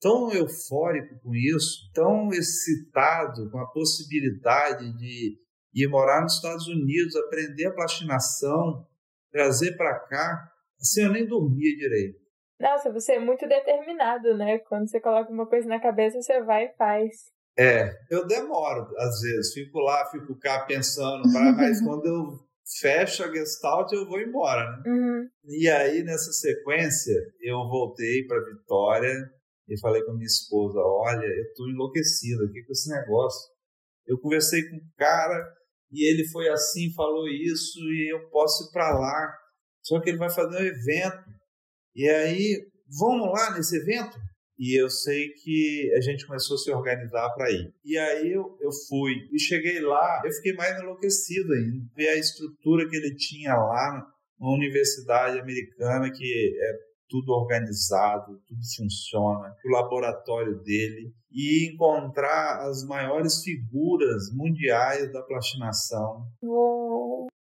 tão 0.00 0.32
eufórico 0.32 1.18
com 1.22 1.34
isso, 1.34 1.90
tão 1.92 2.30
excitado 2.30 3.50
com 3.50 3.58
a 3.58 3.70
possibilidade 3.70 4.92
de 4.96 5.38
ir 5.74 5.88
morar 5.88 6.22
nos 6.22 6.34
Estados 6.34 6.66
Unidos, 6.66 7.16
aprender 7.16 7.66
a 7.66 7.74
plastinação, 7.74 8.86
trazer 9.30 9.76
para 9.76 9.98
cá. 10.00 10.48
Assim, 10.80 11.02
eu 11.02 11.12
nem 11.12 11.26
dormia 11.26 11.76
direito. 11.76 12.18
Nossa, 12.60 12.92
você 12.92 13.12
é 13.12 13.18
muito 13.18 13.48
determinado, 13.48 14.36
né? 14.36 14.58
Quando 14.58 14.88
você 14.88 15.00
coloca 15.00 15.32
uma 15.32 15.46
coisa 15.46 15.66
na 15.66 15.80
cabeça, 15.80 16.20
você 16.20 16.42
vai 16.42 16.66
e 16.66 16.76
faz. 16.76 17.30
É, 17.58 17.90
eu 18.10 18.26
demoro, 18.26 18.86
às 18.98 19.20
vezes, 19.20 19.52
fico 19.52 19.78
lá, 19.80 20.04
fico 20.10 20.38
cá 20.38 20.64
pensando, 20.66 21.22
mas 21.32 21.80
quando 21.82 22.06
eu 22.06 22.38
fecho 22.80 23.24
a 23.24 23.32
Gestalt, 23.34 23.90
eu 23.92 24.06
vou 24.06 24.20
embora, 24.20 24.70
né? 24.70 24.82
Uhum. 24.86 25.28
E 25.44 25.68
aí, 25.68 26.02
nessa 26.02 26.32
sequência, 26.32 27.14
eu 27.40 27.56
voltei 27.68 28.26
para 28.26 28.44
Vitória 28.44 29.14
e 29.66 29.80
falei 29.80 30.02
com 30.02 30.12
a 30.12 30.14
minha 30.14 30.26
esposa: 30.26 30.78
Olha, 30.80 31.26
eu 31.26 31.54
tô 31.54 31.66
enlouquecido 31.68 32.44
aqui 32.44 32.62
com 32.62 32.72
esse 32.72 32.90
negócio. 32.90 33.50
Eu 34.06 34.18
conversei 34.18 34.68
com 34.68 34.76
o 34.76 34.96
cara 34.98 35.50
e 35.90 36.08
ele 36.08 36.28
foi 36.28 36.48
assim, 36.48 36.92
falou 36.94 37.26
isso, 37.28 37.78
e 37.80 38.12
eu 38.12 38.28
posso 38.28 38.64
ir 38.64 38.72
para 38.72 38.98
lá. 38.98 39.34
Só 39.82 40.00
que 40.00 40.10
ele 40.10 40.18
vai 40.18 40.30
fazer 40.30 40.56
um 40.56 40.66
evento. 40.66 41.39
E 41.94 42.08
aí, 42.08 42.66
vamos 42.98 43.32
lá 43.32 43.54
nesse 43.54 43.76
evento? 43.76 44.18
E 44.58 44.78
eu 44.78 44.90
sei 44.90 45.30
que 45.30 45.90
a 45.96 46.00
gente 46.02 46.26
começou 46.26 46.54
a 46.54 46.58
se 46.58 46.70
organizar 46.70 47.30
para 47.30 47.50
ir. 47.50 47.72
E 47.82 47.96
aí 47.96 48.30
eu, 48.30 48.58
eu 48.60 48.70
fui. 48.88 49.14
E 49.32 49.40
cheguei 49.40 49.80
lá, 49.80 50.20
eu 50.22 50.30
fiquei 50.32 50.52
mais 50.52 50.78
enlouquecido 50.78 51.52
ainda. 51.54 51.86
Ver 51.96 52.08
a 52.10 52.18
estrutura 52.18 52.86
que 52.86 52.94
ele 52.94 53.16
tinha 53.16 53.54
lá, 53.54 54.06
uma 54.38 54.54
universidade 54.54 55.38
americana 55.38 56.10
que 56.12 56.58
é 56.60 56.90
tudo 57.08 57.32
organizado, 57.32 58.40
tudo 58.46 58.60
funciona, 58.76 59.56
o 59.64 59.70
laboratório 59.70 60.62
dele, 60.62 61.12
e 61.32 61.72
encontrar 61.72 62.68
as 62.68 62.84
maiores 62.84 63.42
figuras 63.42 64.30
mundiais 64.32 65.12
da 65.12 65.20
plastinação. 65.22 66.26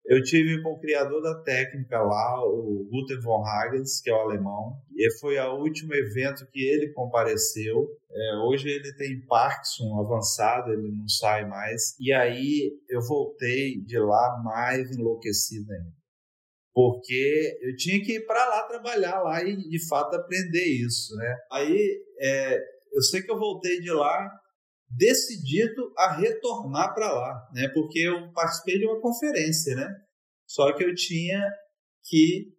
Eu 0.08 0.22
tive 0.22 0.62
com 0.62 0.74
o 0.74 0.80
criador 0.80 1.20
da 1.22 1.42
técnica 1.42 2.00
lá, 2.00 2.40
o 2.46 2.88
Guter 2.92 3.20
von 3.22 3.44
Hagens, 3.44 4.00
que 4.02 4.10
é 4.10 4.14
o 4.14 4.20
alemão, 4.20 4.80
e 4.96 5.12
foi 5.20 5.40
o 5.40 5.56
último 5.56 5.96
evento 5.96 6.46
que 6.52 6.64
ele 6.64 6.94
compareceu. 6.94 7.88
É, 8.12 8.36
hoje 8.38 8.70
ele 8.70 8.94
tem 8.94 9.26
Parkinson 9.26 10.00
avançado, 10.00 10.72
ele 10.72 10.92
não 10.92 11.08
sai 11.08 11.48
mais. 11.48 11.96
E 12.00 12.14
aí 12.14 12.72
eu 12.88 13.02
voltei 13.02 13.82
de 13.82 13.98
lá 13.98 14.42
mais 14.44 14.92
enlouquecido 14.96 15.72
ainda. 15.74 15.92
Porque 16.72 17.58
eu 17.62 17.76
tinha 17.76 18.00
que 18.04 18.18
ir 18.18 18.28
para 18.28 18.46
lá 18.48 18.64
trabalhar 18.64 19.22
lá 19.22 19.42
e 19.44 19.56
de 19.56 19.88
fato 19.88 20.16
aprender 20.16 20.66
isso, 20.66 21.16
né? 21.16 21.36
Aí 21.52 22.04
é, 22.20 22.60
eu 22.94 23.02
sei 23.02 23.24
que 23.24 23.32
eu 23.32 23.40
voltei 23.40 23.80
de 23.80 23.92
lá 23.92 24.30
decidido 24.96 25.94
a 25.98 26.14
retornar 26.14 26.94
para 26.94 27.12
lá, 27.12 27.50
né? 27.54 27.68
Porque 27.74 28.00
eu 28.00 28.32
participei 28.34 28.80
de 28.80 28.86
uma 28.86 29.02
conferência, 29.02 29.76
né? 29.76 29.88
Só 30.48 30.72
que 30.74 30.84
eu 30.84 30.94
tinha 30.94 31.42
que 32.04 32.54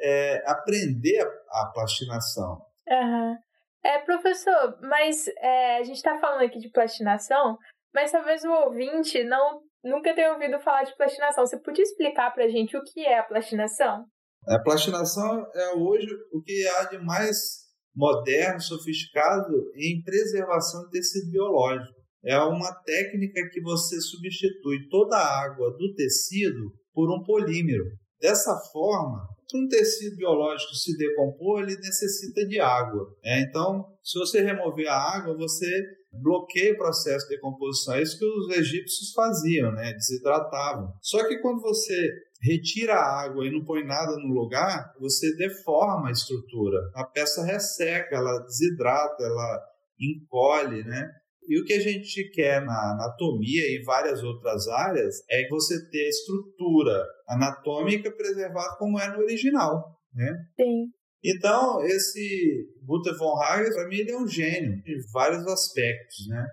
é, 0.00 0.42
aprender 0.50 1.20
a, 1.20 1.62
a 1.62 1.72
plastinação. 1.72 2.64
Uhum. 2.88 3.36
É, 3.84 3.98
professor, 3.98 4.78
mas 4.80 5.26
é, 5.38 5.78
a 5.78 5.82
gente 5.82 5.96
está 5.96 6.18
falando 6.18 6.44
aqui 6.44 6.58
de 6.58 6.70
plastinação, 6.70 7.58
mas 7.92 8.12
talvez 8.12 8.44
o 8.44 8.50
ouvinte 8.50 9.24
não 9.24 9.60
nunca 9.82 10.14
tenha 10.14 10.32
ouvido 10.32 10.60
falar 10.60 10.84
de 10.84 10.96
plastinação. 10.96 11.44
Você 11.44 11.58
podia 11.58 11.82
explicar 11.82 12.32
para 12.32 12.44
a 12.44 12.48
gente 12.48 12.76
o 12.76 12.82
que 12.82 13.04
é 13.04 13.18
a 13.18 13.24
plastinação? 13.24 14.04
A 14.48 14.58
plastinação 14.60 15.46
é 15.54 15.74
hoje 15.74 16.06
o 16.32 16.40
que 16.42 16.66
há 16.68 16.84
de 16.84 16.98
mais 16.98 17.61
moderno, 17.94 18.60
sofisticado 18.60 19.52
em 19.76 20.02
preservação 20.02 20.84
de 20.84 20.90
tecido 20.90 21.30
biológico. 21.30 22.00
É 22.24 22.38
uma 22.38 22.72
técnica 22.84 23.48
que 23.50 23.60
você 23.60 24.00
substitui 24.00 24.88
toda 24.88 25.16
a 25.16 25.42
água 25.44 25.70
do 25.76 25.94
tecido 25.94 26.72
por 26.94 27.10
um 27.10 27.22
polímero. 27.24 27.84
Dessa 28.20 28.56
forma, 28.72 29.26
um 29.54 29.66
tecido 29.68 30.16
biológico 30.16 30.74
se 30.74 30.96
decompor, 30.96 31.62
ele 31.62 31.76
necessita 31.76 32.46
de 32.46 32.60
água. 32.60 33.06
Né? 33.22 33.40
Então, 33.40 33.84
se 34.02 34.18
você 34.18 34.40
remover 34.40 34.86
a 34.88 35.16
água, 35.16 35.36
você 35.36 35.68
bloqueia 36.12 36.74
o 36.74 36.76
processo 36.76 37.26
de 37.26 37.34
decomposição. 37.34 37.94
É 37.94 38.02
isso 38.02 38.18
que 38.18 38.24
os 38.24 38.56
egípcios 38.56 39.12
faziam, 39.12 39.72
né? 39.72 39.92
desidratavam. 39.92 40.92
Só 41.00 41.26
que 41.26 41.38
quando 41.38 41.60
você 41.60 42.08
retira 42.42 42.94
a 42.94 43.22
água 43.22 43.46
e 43.46 43.50
não 43.50 43.64
põe 43.64 43.84
nada 43.84 44.16
no 44.16 44.34
lugar, 44.34 44.92
você 44.98 45.34
deforma 45.36 46.08
a 46.08 46.12
estrutura. 46.12 46.78
A 46.94 47.04
peça 47.04 47.44
resseca, 47.44 48.16
ela 48.16 48.40
desidrata, 48.40 49.22
ela 49.22 49.62
encolhe, 49.98 50.82
né? 50.84 51.08
E 51.48 51.60
o 51.60 51.64
que 51.64 51.72
a 51.72 51.80
gente 51.80 52.30
quer 52.30 52.64
na 52.64 52.92
anatomia 52.92 53.62
e 53.68 53.82
várias 53.84 54.22
outras 54.22 54.68
áreas 54.68 55.22
é 55.30 55.42
que 55.42 55.50
você 55.50 55.88
ter 55.90 56.06
a 56.06 56.08
estrutura 56.08 57.04
anatômica 57.28 58.10
preservada 58.10 58.76
como 58.78 58.98
é 58.98 59.08
no 59.08 59.22
original, 59.22 59.96
né? 60.14 60.32
Sim. 60.56 60.86
Então, 61.24 61.84
esse 61.84 62.68
Guter 62.84 63.16
von 63.16 63.40
Hagen, 63.40 63.72
para 63.72 63.88
mim, 63.88 63.96
ele 63.96 64.10
é 64.10 64.18
um 64.18 64.26
gênio 64.26 64.82
em 64.84 65.12
vários 65.12 65.46
aspectos, 65.46 66.26
né? 66.28 66.44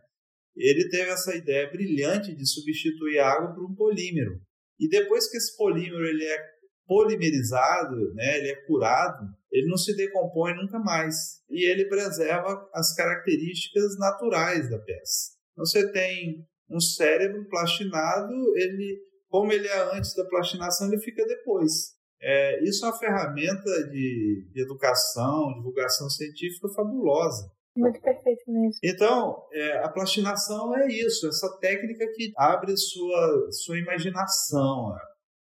Ele 0.55 0.89
teve 0.89 1.09
essa 1.09 1.35
ideia 1.35 1.69
brilhante 1.71 2.35
de 2.35 2.45
substituir 2.47 3.19
a 3.19 3.29
água 3.29 3.55
por 3.55 3.65
um 3.65 3.73
polímero. 3.73 4.39
E 4.79 4.87
depois 4.87 5.29
que 5.29 5.37
esse 5.37 5.55
polímero 5.57 6.05
ele 6.05 6.23
é 6.23 6.59
polimerizado, 6.87 8.13
né, 8.15 8.37
ele 8.37 8.49
é 8.49 8.65
curado, 8.65 9.27
ele 9.51 9.67
não 9.67 9.77
se 9.77 9.95
decompõe 9.95 10.55
nunca 10.55 10.79
mais. 10.79 11.15
E 11.49 11.69
ele 11.69 11.85
preserva 11.85 12.67
as 12.73 12.95
características 12.95 13.97
naturais 13.97 14.69
da 14.69 14.79
peça. 14.79 15.31
Então, 15.53 15.65
você 15.65 15.91
tem 15.91 16.47
um 16.69 16.79
cérebro 16.79 17.47
plastinado, 17.49 18.33
ele, 18.55 18.99
como 19.27 19.51
ele 19.51 19.67
é 19.67 19.97
antes 19.97 20.15
da 20.15 20.25
plastinação, 20.25 20.87
ele 20.87 21.01
fica 21.01 21.25
depois. 21.25 21.97
É, 22.21 22.63
isso 22.63 22.85
é 22.85 22.89
uma 22.89 22.97
ferramenta 22.97 23.87
de, 23.89 24.49
de 24.51 24.61
educação, 24.61 25.53
divulgação 25.55 26.09
científica 26.09 26.67
fabulosa. 26.75 27.49
Muito 27.79 28.01
perfeito 28.01 28.43
mesmo. 28.47 28.79
Então, 28.83 29.47
é, 29.51 29.77
a 29.79 29.89
plastinação 29.89 30.75
é 30.75 30.87
isso, 30.87 31.27
essa 31.27 31.57
técnica 31.59 32.05
que 32.13 32.31
abre 32.37 32.75
sua, 32.77 33.51
sua 33.51 33.77
imaginação. 33.77 34.95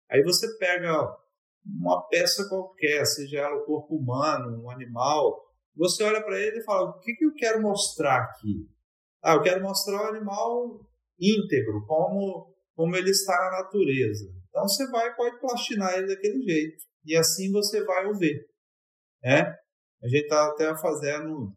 Aí 0.09 0.23
você 0.23 0.47
pega 0.57 1.15
uma 1.65 2.07
peça 2.07 2.47
qualquer, 2.47 3.05
seja 3.05 3.39
ela 3.39 3.57
o 3.57 3.65
corpo 3.65 3.95
humano, 3.95 4.63
um 4.63 4.69
animal, 4.69 5.47
você 5.75 6.03
olha 6.03 6.23
para 6.23 6.39
ele 6.39 6.59
e 6.59 6.63
fala: 6.63 6.89
o 6.89 6.99
que, 6.99 7.13
que 7.13 7.25
eu 7.25 7.33
quero 7.33 7.61
mostrar 7.61 8.17
aqui? 8.17 8.67
Ah, 9.21 9.35
eu 9.35 9.41
quero 9.41 9.61
mostrar 9.61 10.05
o 10.05 10.15
animal 10.15 10.79
íntegro, 11.19 11.85
como, 11.85 12.55
como 12.75 12.95
ele 12.95 13.11
está 13.11 13.33
na 13.33 13.63
natureza. 13.63 14.25
Então 14.49 14.67
você 14.67 14.87
vai 14.89 15.15
pode 15.15 15.39
plastinar 15.39 15.93
ele 15.97 16.07
daquele 16.07 16.41
jeito. 16.41 16.77
E 17.05 17.15
assim 17.15 17.51
você 17.51 17.83
vai 17.83 18.05
o 18.07 18.17
ver. 18.17 18.45
É? 19.23 19.41
A 20.03 20.07
gente 20.07 20.23
está 20.23 20.47
até 20.47 20.75
fazendo 20.77 21.55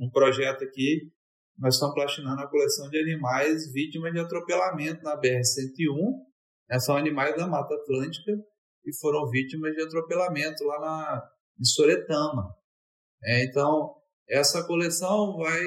um 0.00 0.10
projeto 0.10 0.64
aqui, 0.64 1.12
nós 1.58 1.74
estamos 1.74 1.94
plastinando 1.94 2.40
a 2.40 2.48
coleção 2.48 2.88
de 2.88 2.98
animais 2.98 3.70
vítimas 3.70 4.12
de 4.12 4.18
atropelamento 4.18 5.02
na 5.02 5.14
BR-101. 5.20 6.16
Né? 6.70 6.78
São 6.80 6.96
animais 6.96 7.36
da 7.36 7.46
Mata 7.46 7.74
Atlântica 7.74 8.32
e 8.86 8.96
foram 8.98 9.28
vítimas 9.28 9.74
de 9.74 9.82
atropelamento 9.82 10.64
lá 10.64 10.80
na, 10.80 11.30
em 11.60 11.64
Soretama. 11.64 12.56
É, 13.22 13.44
então, 13.44 13.94
essa 14.26 14.66
coleção 14.66 15.36
vai 15.36 15.62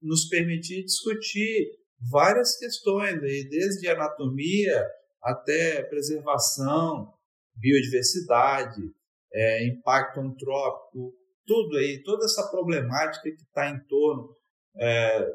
nos 0.00 0.28
permitir 0.28 0.84
discutir 0.84 1.72
várias 2.10 2.56
questões, 2.56 3.20
aí, 3.22 3.48
desde 3.48 3.88
anatomia 3.88 4.86
até 5.20 5.82
preservação, 5.82 7.12
biodiversidade, 7.56 8.80
é, 9.32 9.66
impacto 9.66 10.20
antrópico, 10.20 11.14
tudo 11.46 11.76
aí, 11.76 12.02
toda 12.02 12.24
essa 12.24 12.48
problemática 12.50 13.22
que 13.22 13.42
está 13.42 13.68
em 13.68 13.78
torno 13.86 14.36
é, 14.76 15.26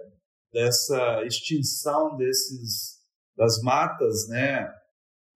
dessa 0.51 1.23
extinção 1.25 2.15
desses 2.17 2.97
das 3.35 3.61
matas, 3.61 4.27
né, 4.29 4.67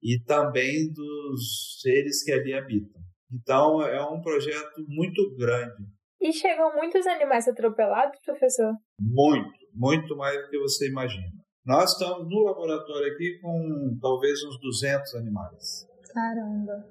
e 0.01 0.19
também 0.25 0.91
dos 0.91 1.79
seres 1.79 2.23
que 2.23 2.31
ali 2.31 2.53
habitam. 2.53 2.99
Então 3.31 3.81
é 3.81 4.03
um 4.03 4.19
projeto 4.21 4.83
muito 4.87 5.35
grande. 5.37 5.85
E 6.19 6.33
chegam 6.33 6.75
muitos 6.75 7.05
animais 7.07 7.47
atropelados, 7.47 8.19
professor? 8.25 8.73
Muito, 8.99 9.51
muito 9.73 10.15
mais 10.15 10.41
do 10.41 10.49
que 10.49 10.59
você 10.59 10.89
imagina. 10.89 11.31
Nós 11.65 11.93
estamos 11.93 12.27
no 12.27 12.43
laboratório 12.43 13.13
aqui 13.13 13.39
com 13.39 13.97
talvez 14.01 14.43
uns 14.43 14.59
200 14.59 15.15
animais. 15.15 15.87
Caramba. 16.11 16.85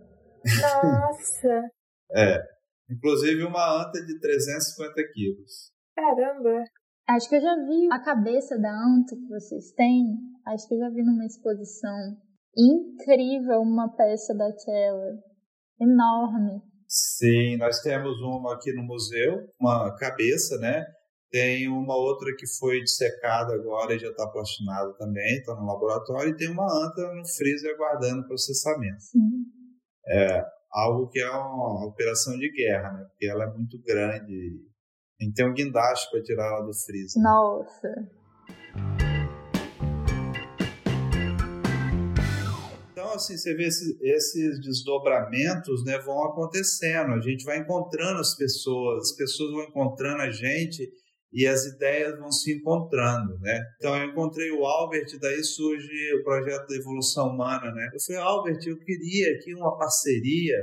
Nossa. 0.62 1.70
é. 2.12 2.59
Inclusive 2.90 3.44
uma 3.44 3.82
anta 3.82 4.04
de 4.04 4.18
350 4.18 4.94
quilos. 5.12 5.70
Caramba. 5.94 6.64
Acho 7.08 7.28
que 7.28 7.36
eu 7.36 7.40
já 7.40 7.54
vi 7.56 7.88
a 7.92 8.02
cabeça 8.02 8.58
da 8.58 8.70
anta 8.70 9.16
que 9.16 9.28
vocês 9.28 9.72
têm. 9.72 10.16
Acho 10.46 10.66
que 10.66 10.74
eu 10.74 10.78
já 10.78 10.90
vi 10.90 11.02
numa 11.02 11.24
exposição. 11.24 12.16
Incrível 12.56 13.60
uma 13.60 13.88
peça 13.94 14.34
daquela. 14.34 15.18
Enorme. 15.80 16.62
Sim, 16.88 17.56
nós 17.56 17.80
temos 17.80 18.20
uma 18.20 18.54
aqui 18.54 18.72
no 18.72 18.82
museu, 18.82 19.48
uma 19.60 19.94
cabeça, 19.96 20.58
né? 20.58 20.84
Tem 21.30 21.68
uma 21.68 21.94
outra 21.94 22.34
que 22.36 22.46
foi 22.58 22.80
dissecada 22.80 23.54
agora 23.54 23.94
e 23.94 23.98
já 23.98 24.08
está 24.08 24.26
plastinada 24.28 24.92
também, 24.98 25.38
está 25.38 25.54
no 25.54 25.64
laboratório, 25.64 26.30
e 26.30 26.36
tem 26.36 26.50
uma 26.50 26.64
anta 26.64 27.14
no 27.14 27.22
freezer 27.36 27.72
aguardando 27.74 28.26
processamento. 28.26 29.00
Sim. 29.00 29.44
É 30.08 30.59
algo 30.72 31.08
que 31.08 31.20
é 31.20 31.30
uma 31.30 31.84
operação 31.84 32.38
de 32.38 32.50
guerra, 32.50 32.92
né? 32.92 33.04
Porque 33.04 33.26
ela 33.26 33.44
é 33.44 33.52
muito 33.52 33.78
grande. 33.82 34.60
Tem 35.18 35.28
que 35.28 35.34
ter 35.34 35.44
um 35.44 35.52
guindaste 35.52 36.10
para 36.10 36.22
tirar 36.22 36.46
ela 36.46 36.62
do 36.62 36.72
freezer. 36.72 37.22
Nossa. 37.22 37.88
Então, 42.92 43.12
assim, 43.12 43.36
você 43.36 43.54
vê 43.54 43.66
esses, 43.66 44.00
esses, 44.00 44.60
desdobramentos 44.60 45.84
né, 45.84 45.98
vão 45.98 46.24
acontecendo. 46.24 47.12
A 47.12 47.20
gente 47.20 47.44
vai 47.44 47.58
encontrando 47.58 48.20
as 48.20 48.36
pessoas, 48.36 49.10
as 49.10 49.16
pessoas 49.16 49.50
vão 49.50 49.64
encontrando 49.64 50.22
a 50.22 50.30
gente 50.30 50.88
e 51.32 51.46
as 51.46 51.64
ideias 51.64 52.18
vão 52.18 52.30
se 52.32 52.52
encontrando, 52.52 53.38
né? 53.38 53.60
Então 53.76 53.96
eu 53.96 54.10
encontrei 54.10 54.50
o 54.50 54.64
Albert, 54.64 55.06
daí 55.20 55.42
surge 55.44 56.14
o 56.14 56.24
projeto 56.24 56.66
da 56.66 56.76
evolução 56.76 57.28
humana, 57.28 57.70
né? 57.72 57.90
Eu 57.92 58.00
falei, 58.00 58.22
Albert, 58.22 58.60
eu 58.66 58.78
queria 58.78 59.32
aqui 59.34 59.54
uma 59.54 59.76
parceria 59.78 60.56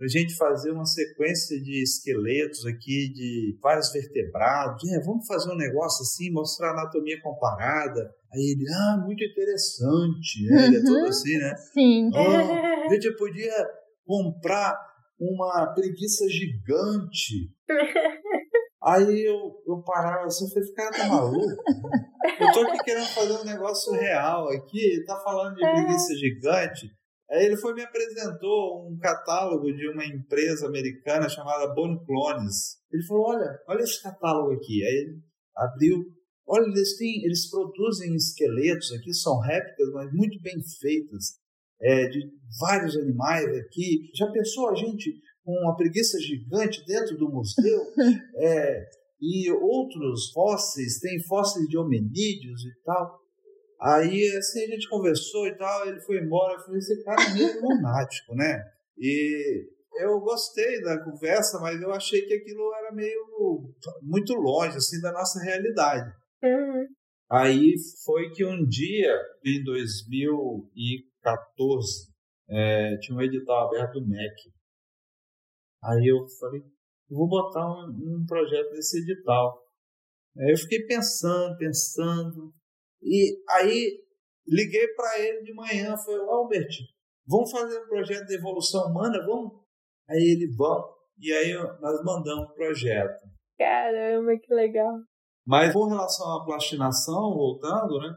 para 0.00 0.06
a 0.06 0.08
gente 0.08 0.34
fazer 0.34 0.70
uma 0.70 0.86
sequência 0.86 1.60
de 1.60 1.82
esqueletos 1.82 2.64
aqui 2.64 3.12
de 3.12 3.58
vários 3.62 3.92
vertebrados. 3.92 4.90
É, 4.92 5.00
vamos 5.00 5.26
fazer 5.26 5.52
um 5.52 5.56
negócio 5.56 6.02
assim, 6.02 6.30
mostrar 6.30 6.70
anatomia 6.70 7.20
comparada. 7.20 8.10
Aí 8.32 8.56
ele, 8.56 8.64
ah, 8.72 9.02
muito 9.04 9.22
interessante. 9.22 10.42
Né? 10.46 10.66
Ele 10.68 10.76
é 10.78 10.82
todo 10.82 11.06
assim, 11.06 11.36
né? 11.36 11.54
Sim. 11.74 12.10
Oh, 12.14 12.88
a 12.88 12.94
gente 12.94 13.14
podia 13.16 13.52
comprar 14.06 14.74
uma 15.20 15.66
preguiça 15.74 16.26
gigante. 16.30 17.52
Aí 18.82 19.24
eu, 19.26 19.62
eu 19.66 19.82
parava 19.82 20.24
assim, 20.24 20.44
eu 20.44 20.48
falei, 20.50 20.64
esse 20.64 20.74
cara 20.74 20.90
tá 20.90 21.06
maluco? 21.06 21.62
Eu 22.40 22.52
tô 22.52 22.60
aqui 22.60 22.78
querendo 22.78 23.08
fazer 23.08 23.32
um 23.32 23.44
negócio 23.44 23.92
real 23.92 24.48
aqui, 24.48 24.78
ele 24.78 25.04
tá 25.04 25.20
falando 25.20 25.54
de 25.54 25.60
preguiça 25.60 26.14
gigante. 26.16 26.90
Aí 27.30 27.44
ele 27.44 27.56
foi 27.58 27.74
me 27.74 27.82
apresentou 27.82 28.88
um 28.88 28.98
catálogo 28.98 29.70
de 29.72 29.88
uma 29.90 30.04
empresa 30.04 30.66
americana 30.66 31.28
chamada 31.28 31.72
Bone 31.74 32.04
Clones. 32.06 32.80
Ele 32.90 33.06
falou, 33.06 33.28
olha, 33.28 33.60
olha 33.68 33.82
esse 33.82 34.02
catálogo 34.02 34.52
aqui. 34.52 34.82
Aí 34.82 34.94
ele 34.94 35.20
abriu, 35.56 35.98
olha, 36.46 36.64
eles, 36.64 36.96
têm, 36.96 37.22
eles 37.24 37.48
produzem 37.50 38.14
esqueletos 38.16 38.92
aqui, 38.92 39.12
são 39.12 39.38
réplicas, 39.38 39.90
mas 39.92 40.12
muito 40.12 40.40
bem 40.42 40.56
feitas, 40.80 41.38
é, 41.82 42.08
de 42.08 42.20
vários 42.58 42.96
animais 42.96 43.46
aqui. 43.58 44.10
Já 44.16 44.26
pensou 44.32 44.70
a 44.70 44.74
gente 44.74 45.20
com 45.44 45.52
uma 45.52 45.76
preguiça 45.76 46.18
gigante 46.20 46.84
dentro 46.86 47.16
do 47.16 47.28
museu. 47.28 47.92
é, 48.36 48.88
e 49.20 49.50
outros 49.52 50.30
fósseis, 50.32 50.98
tem 50.98 51.22
fósseis 51.24 51.68
de 51.68 51.76
hominídeos 51.76 52.64
e 52.64 52.74
tal. 52.84 53.20
Aí, 53.80 54.30
assim, 54.36 54.64
a 54.64 54.68
gente 54.68 54.88
conversou 54.88 55.46
e 55.46 55.56
tal, 55.56 55.86
ele 55.86 56.00
foi 56.00 56.18
embora. 56.18 56.54
Eu 56.54 56.60
falei, 56.60 56.78
esse 56.78 57.02
cara 57.02 57.22
é 57.22 57.32
meio 57.32 57.62
lunático, 57.62 58.34
né? 58.34 58.62
E 58.98 59.68
eu 60.00 60.20
gostei 60.20 60.82
da 60.82 61.02
conversa, 61.02 61.58
mas 61.60 61.80
eu 61.80 61.90
achei 61.92 62.22
que 62.22 62.34
aquilo 62.34 62.74
era 62.74 62.92
meio 62.92 63.72
muito 64.02 64.34
longe, 64.34 64.76
assim, 64.76 65.00
da 65.00 65.12
nossa 65.12 65.42
realidade. 65.42 66.12
Uhum. 66.42 66.86
Aí 67.30 67.74
foi 68.04 68.30
que 68.30 68.44
um 68.44 68.66
dia, 68.66 69.16
em 69.44 69.62
2014, 69.62 72.10
é, 72.48 72.96
tinha 72.98 73.16
um 73.16 73.22
edital 73.22 73.68
aberto 73.68 74.00
do 74.00 74.08
MEC. 74.08 74.50
Aí 75.82 76.06
eu 76.06 76.26
falei, 76.38 76.62
vou 77.08 77.28
botar 77.28 77.66
um, 77.66 77.88
um 77.88 78.26
projeto 78.26 78.70
desse 78.72 78.98
edital. 78.98 79.62
Aí 80.38 80.50
eu 80.50 80.56
fiquei 80.56 80.86
pensando, 80.86 81.56
pensando, 81.56 82.52
e 83.02 83.42
aí 83.48 83.98
liguei 84.46 84.88
para 84.94 85.18
ele 85.18 85.42
de 85.42 85.54
manhã, 85.54 85.96
falei, 85.96 86.20
Albert, 86.20 86.68
vamos 87.26 87.50
fazer 87.50 87.82
um 87.82 87.88
projeto 87.88 88.26
de 88.26 88.36
evolução 88.36 88.90
humana, 88.90 89.24
vamos? 89.26 89.60
Aí 90.08 90.22
ele, 90.22 90.54
vamos. 90.56 91.00
E 91.18 91.32
aí 91.32 91.52
nós 91.54 92.02
mandamos 92.04 92.50
o 92.50 92.54
projeto. 92.54 93.28
Caramba, 93.58 94.38
que 94.38 94.52
legal. 94.54 95.00
Mas 95.46 95.72
com 95.72 95.86
relação 95.86 96.26
à 96.36 96.44
plastinação, 96.44 97.34
voltando, 97.34 97.98
né? 97.98 98.14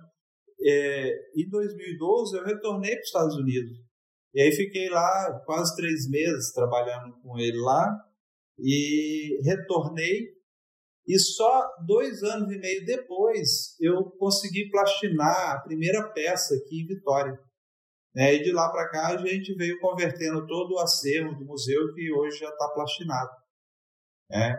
É, 0.65 1.10
em 1.36 1.49
2012 1.49 2.38
eu 2.38 2.45
retornei 2.45 2.91
para 2.91 3.02
os 3.02 3.08
Estados 3.08 3.36
Unidos. 3.36 3.78
E 4.34 4.41
aí 4.41 4.52
fiquei 4.52 4.89
lá 4.89 5.41
quase 5.46 5.76
três 5.76 6.10
meses 6.10 6.52
trabalhando 6.52 7.13
com 7.22 7.38
ele 7.38 7.58
lá 7.58 7.88
e 8.58 9.39
retornei. 9.43 10.34
E 11.06 11.19
só 11.19 11.69
dois 11.86 12.24
anos 12.24 12.52
e 12.52 12.58
meio 12.58 12.86
depois 12.86 13.76
eu 13.80 14.04
consegui 14.17 14.69
plastinar 14.69 15.52
a 15.52 15.60
primeira 15.60 16.10
peça 16.13 16.56
aqui 16.56 16.82
em 16.82 16.88
Vitória. 16.88 17.38
É, 18.15 18.36
e 18.36 18.43
de 18.43 18.52
lá 18.52 18.72
para 18.72 18.89
cá 18.89 19.08
a 19.08 19.17
gente 19.17 19.54
veio 19.56 19.80
convertendo 19.80 20.46
todo 20.46 20.76
o 20.76 20.80
acervo 20.80 21.36
do 21.36 21.46
museu 21.46 21.93
que 21.93 22.12
hoje 22.12 22.39
já 22.39 22.50
está 22.50 22.69
plastinado. 22.69 23.32
É, 24.32 24.56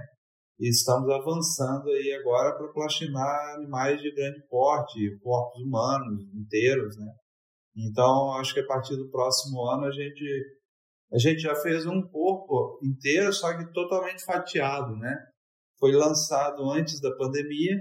e 0.60 0.68
estamos 0.68 1.10
avançando 1.10 1.88
aí 1.88 2.12
agora 2.12 2.56
para 2.56 2.72
plastinar 2.72 3.54
animais 3.54 4.00
de 4.00 4.14
grande 4.14 4.46
porte, 4.48 5.18
corpos 5.20 5.62
humanos 5.62 6.22
inteiros, 6.34 6.96
né? 6.96 7.12
Então, 7.76 8.32
acho 8.34 8.54
que 8.54 8.60
a 8.60 8.66
partir 8.66 8.96
do 8.96 9.10
próximo 9.10 9.64
ano 9.68 9.86
a 9.86 9.90
gente 9.90 10.24
a 11.12 11.18
gente 11.18 11.40
já 11.40 11.54
fez 11.54 11.86
um 11.86 12.02
corpo 12.02 12.78
inteiro, 12.82 13.32
só 13.32 13.56
que 13.56 13.72
totalmente 13.72 14.24
fatiado, 14.24 14.96
né? 14.96 15.14
Foi 15.78 15.92
lançado 15.92 16.68
antes 16.70 17.00
da 17.00 17.14
pandemia, 17.16 17.76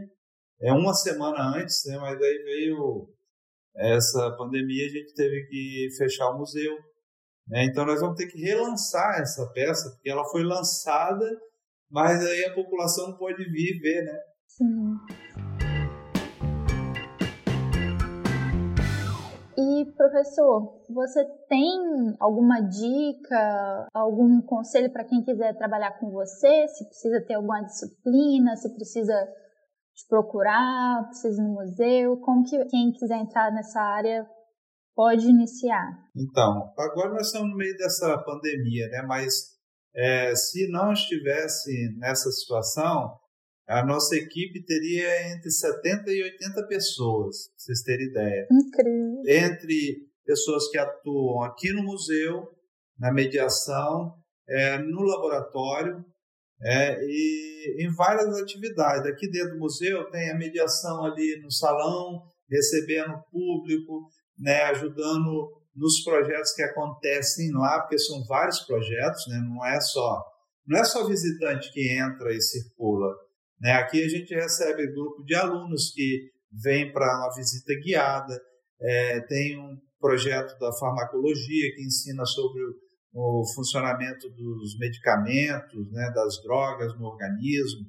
é 0.61 0.71
uma 0.71 0.93
semana 0.93 1.57
antes, 1.57 1.83
né? 1.85 1.97
Mas 1.97 2.21
aí 2.21 2.43
veio 2.43 3.09
essa 3.75 4.35
pandemia, 4.37 4.85
a 4.85 4.89
gente 4.89 5.13
teve 5.15 5.47
que 5.47 5.87
fechar 5.97 6.29
o 6.29 6.37
museu. 6.37 6.75
Né? 7.47 7.65
Então 7.65 7.85
nós 7.85 7.99
vamos 7.99 8.15
ter 8.15 8.27
que 8.27 8.39
relançar 8.39 9.19
essa 9.19 9.45
peça, 9.51 9.89
porque 9.91 10.09
ela 10.09 10.23
foi 10.25 10.43
lançada, 10.43 11.25
mas 11.89 12.23
aí 12.25 12.45
a 12.45 12.53
população 12.53 13.09
não 13.09 13.17
pode 13.17 13.43
vir 13.43 13.79
ver, 13.79 14.03
né? 14.03 14.19
Sim. 14.47 15.52
E, 19.63 19.85
professor, 19.95 20.83
você 20.89 21.23
tem 21.47 21.79
alguma 22.19 22.59
dica, 22.59 23.87
algum 23.93 24.41
conselho 24.41 24.91
para 24.91 25.05
quem 25.05 25.23
quiser 25.23 25.57
trabalhar 25.57 25.97
com 25.99 26.11
você? 26.11 26.67
Se 26.67 26.85
precisa 26.85 27.23
ter 27.25 27.35
alguma 27.35 27.61
disciplina, 27.61 28.57
se 28.57 28.73
precisa 28.75 29.13
te 29.95 30.05
procurar, 30.09 31.05
precisa 31.07 31.41
ir 31.41 31.45
no 31.45 31.53
museu? 31.53 32.17
Como 32.17 32.43
que 32.43 32.65
quem 32.65 32.91
quiser 32.91 33.19
entrar 33.19 33.53
nessa 33.53 33.79
área 33.79 34.27
pode 34.93 35.29
iniciar? 35.29 35.87
Então, 36.13 36.73
agora 36.77 37.13
nós 37.13 37.27
estamos 37.27 37.51
no 37.51 37.55
meio 37.55 37.77
dessa 37.77 38.17
pandemia, 38.17 38.89
né? 38.89 39.05
Mas 39.07 39.53
é, 39.95 40.35
se 40.35 40.69
não 40.69 40.91
estivesse 40.91 41.71
nessa 41.99 42.29
situação, 42.31 43.17
a 43.67 43.85
nossa 43.85 44.15
equipe 44.15 44.63
teria 44.65 45.33
entre 45.33 45.49
70 45.49 46.11
e 46.11 46.23
80 46.23 46.67
pessoas, 46.67 47.47
para 47.47 47.57
vocês 47.57 47.81
terem 47.81 48.07
ideia. 48.07 48.47
Incrível. 48.51 49.21
Entre 49.25 50.07
pessoas 50.25 50.69
que 50.69 50.77
atuam 50.77 51.43
aqui 51.43 51.71
no 51.71 51.83
museu, 51.83 52.47
na 52.99 53.11
mediação, 53.11 54.13
é, 54.47 54.77
no 54.77 55.01
laboratório 55.01 56.03
é, 56.61 56.99
e 57.03 57.85
em 57.85 57.93
várias 57.93 58.39
atividades. 58.39 59.05
Aqui 59.05 59.29
dentro 59.29 59.53
do 59.53 59.59
museu 59.59 60.09
tem 60.09 60.29
a 60.31 60.37
mediação 60.37 61.05
ali 61.05 61.39
no 61.41 61.51
salão, 61.51 62.21
recebendo 62.49 63.13
o 63.13 63.23
público, 63.31 64.07
né, 64.37 64.63
ajudando 64.65 65.51
nos 65.75 66.03
projetos 66.03 66.53
que 66.53 66.61
acontecem 66.61 67.51
lá, 67.51 67.81
porque 67.81 67.97
são 67.97 68.23
vários 68.25 68.59
projetos, 68.59 69.25
né? 69.27 69.39
não 69.39 69.65
é 69.65 69.79
só 69.81 70.23
não 70.65 70.79
é 70.79 70.83
só 70.85 71.05
visitante 71.05 71.73
que 71.73 71.91
entra 71.91 72.33
e 72.33 72.41
circula. 72.41 73.13
Né? 73.63 73.71
Aqui 73.71 74.03
a 74.03 74.09
gente 74.09 74.35
recebe 74.35 74.91
grupo 74.91 75.23
de 75.23 75.33
alunos 75.33 75.91
que 75.91 76.29
vêm 76.51 76.91
para 76.91 77.05
uma 77.05 77.33
visita 77.33 77.73
guiada, 77.81 78.37
é, 78.81 79.21
tem 79.21 79.57
um 79.57 79.79
projeto 79.97 80.59
da 80.59 80.73
farmacologia 80.73 81.73
que 81.73 81.81
ensina 81.81 82.25
sobre 82.25 82.61
o, 82.61 82.73
o 83.13 83.45
funcionamento 83.55 84.29
dos 84.31 84.77
medicamentos, 84.77 85.89
né, 85.93 86.11
das 86.13 86.43
drogas 86.43 86.93
no 86.99 87.05
organismo. 87.05 87.87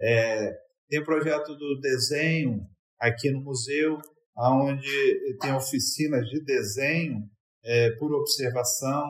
É, 0.00 0.58
tem 0.88 1.00
o 1.00 1.04
projeto 1.04 1.54
do 1.54 1.78
desenho 1.78 2.66
aqui 2.98 3.30
no 3.30 3.42
museu, 3.42 3.98
onde 4.34 5.36
tem 5.38 5.52
oficinas 5.54 6.26
de 6.30 6.42
desenho 6.42 7.28
é, 7.62 7.90
por 7.96 8.10
observação, 8.14 9.04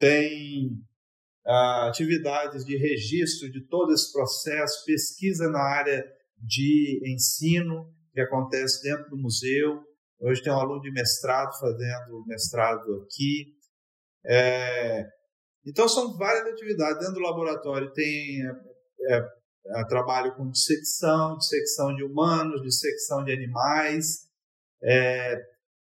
tem 0.00 0.82
atividades 1.46 2.64
de 2.64 2.76
registro 2.76 3.50
de 3.50 3.66
todo 3.66 3.92
esse 3.92 4.12
processo, 4.12 4.84
pesquisa 4.84 5.48
na 5.48 5.60
área 5.60 6.04
de 6.36 7.00
ensino 7.06 7.90
que 8.12 8.20
acontece 8.20 8.82
dentro 8.82 9.08
do 9.10 9.16
museu. 9.16 9.82
Hoje 10.20 10.42
tem 10.42 10.52
um 10.52 10.58
aluno 10.58 10.80
de 10.80 10.90
mestrado 10.90 11.58
fazendo 11.58 12.24
mestrado 12.26 13.02
aqui. 13.02 13.54
É, 14.26 15.06
então, 15.64 15.88
são 15.88 16.16
várias 16.16 16.46
atividades. 16.52 16.98
Dentro 16.98 17.14
do 17.14 17.20
laboratório 17.20 17.92
tem 17.92 18.42
é, 18.46 19.16
é, 19.76 19.84
trabalho 19.86 20.34
com 20.34 20.50
dissecção, 20.50 21.36
dissecção 21.36 21.94
de 21.94 22.02
humanos, 22.02 22.62
dissecção 22.62 23.22
de 23.22 23.32
animais. 23.32 24.28
É, 24.82 25.36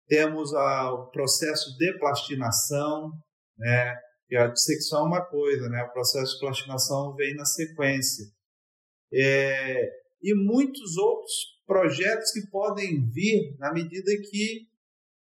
temos 0.08 0.54
a, 0.54 0.92
o 0.92 1.10
processo 1.12 1.76
de 1.78 1.98
plastinação, 1.98 3.12
né? 3.58 3.96
E 4.30 4.36
a 4.36 4.48
dissecção 4.48 5.02
é 5.02 5.08
uma 5.08 5.26
coisa, 5.26 5.70
né? 5.70 5.84
O 5.84 5.94
processo 5.94 6.34
de 6.34 6.40
plastinação 6.40 7.14
vem 7.16 7.36
na 7.36 7.46
sequência. 7.46 8.26
É, 9.14 9.90
e 10.22 10.34
muitos 10.34 10.98
outros 10.98 11.34
projetos 11.66 12.32
que 12.32 12.50
podem 12.50 13.08
vir 13.10 13.56
na 13.60 13.72
medida 13.72 14.12
que 14.30 14.68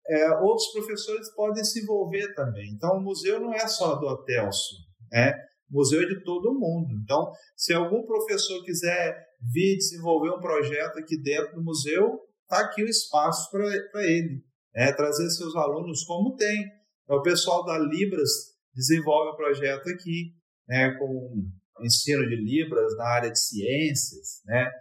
é, 0.07 0.29
outros 0.39 0.71
professores 0.71 1.33
podem 1.35 1.63
se 1.63 1.81
envolver 1.81 2.33
também. 2.33 2.71
Então, 2.71 2.97
o 2.97 3.01
museu 3.01 3.39
não 3.39 3.53
é 3.53 3.67
só 3.67 3.95
do 3.95 4.07
Atelso, 4.07 4.75
né? 5.11 5.33
O 5.71 5.77
museu 5.77 6.01
é 6.01 6.05
de 6.05 6.23
todo 6.23 6.53
mundo. 6.53 6.93
Então, 7.03 7.31
se 7.55 7.73
algum 7.73 8.05
professor 8.05 8.63
quiser 8.63 9.25
vir 9.41 9.77
desenvolver 9.77 10.31
um 10.31 10.39
projeto 10.39 10.97
aqui 10.99 11.17
dentro 11.21 11.55
do 11.55 11.63
museu, 11.63 12.19
está 12.43 12.59
aqui 12.65 12.83
o 12.83 12.87
espaço 12.87 13.49
para 13.51 14.03
ele. 14.03 14.43
Né? 14.73 14.91
Trazer 14.93 15.29
seus 15.29 15.55
alunos 15.55 16.03
como 16.03 16.35
tem. 16.35 16.65
É 17.09 17.13
o 17.13 17.21
pessoal 17.21 17.63
da 17.65 17.77
Libras 17.77 18.54
desenvolve 18.75 19.31
um 19.31 19.35
projeto 19.35 19.89
aqui, 19.89 20.33
né, 20.67 20.93
com 20.99 21.49
ensino 21.81 22.27
de 22.27 22.35
Libras 22.35 22.95
na 22.97 23.05
área 23.05 23.31
de 23.31 23.39
ciências. 23.39 24.41
Né? 24.45 24.71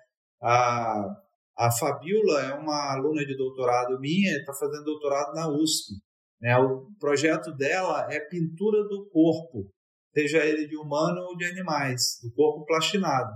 A, 0.43 1.17
a 1.57 1.71
Fabiola 1.71 2.43
é 2.43 2.55
uma 2.55 2.93
aluna 2.93 3.25
de 3.25 3.37
doutorado 3.37 3.99
minha, 4.01 4.37
está 4.37 4.53
fazendo 4.53 4.85
doutorado 4.85 5.35
na 5.35 5.49
USP. 5.49 5.95
Né? 6.41 6.57
O 6.59 6.91
projeto 6.99 7.53
dela 7.53 8.09
é 8.11 8.21
pintura 8.21 8.83
do 8.85 9.09
corpo, 9.11 9.71
seja 10.13 10.45
ele 10.45 10.67
de 10.67 10.77
humano 10.77 11.21
ou 11.23 11.37
de 11.37 11.45
animais, 11.45 12.19
do 12.23 12.33
corpo 12.35 12.65
plastinado. 12.67 13.33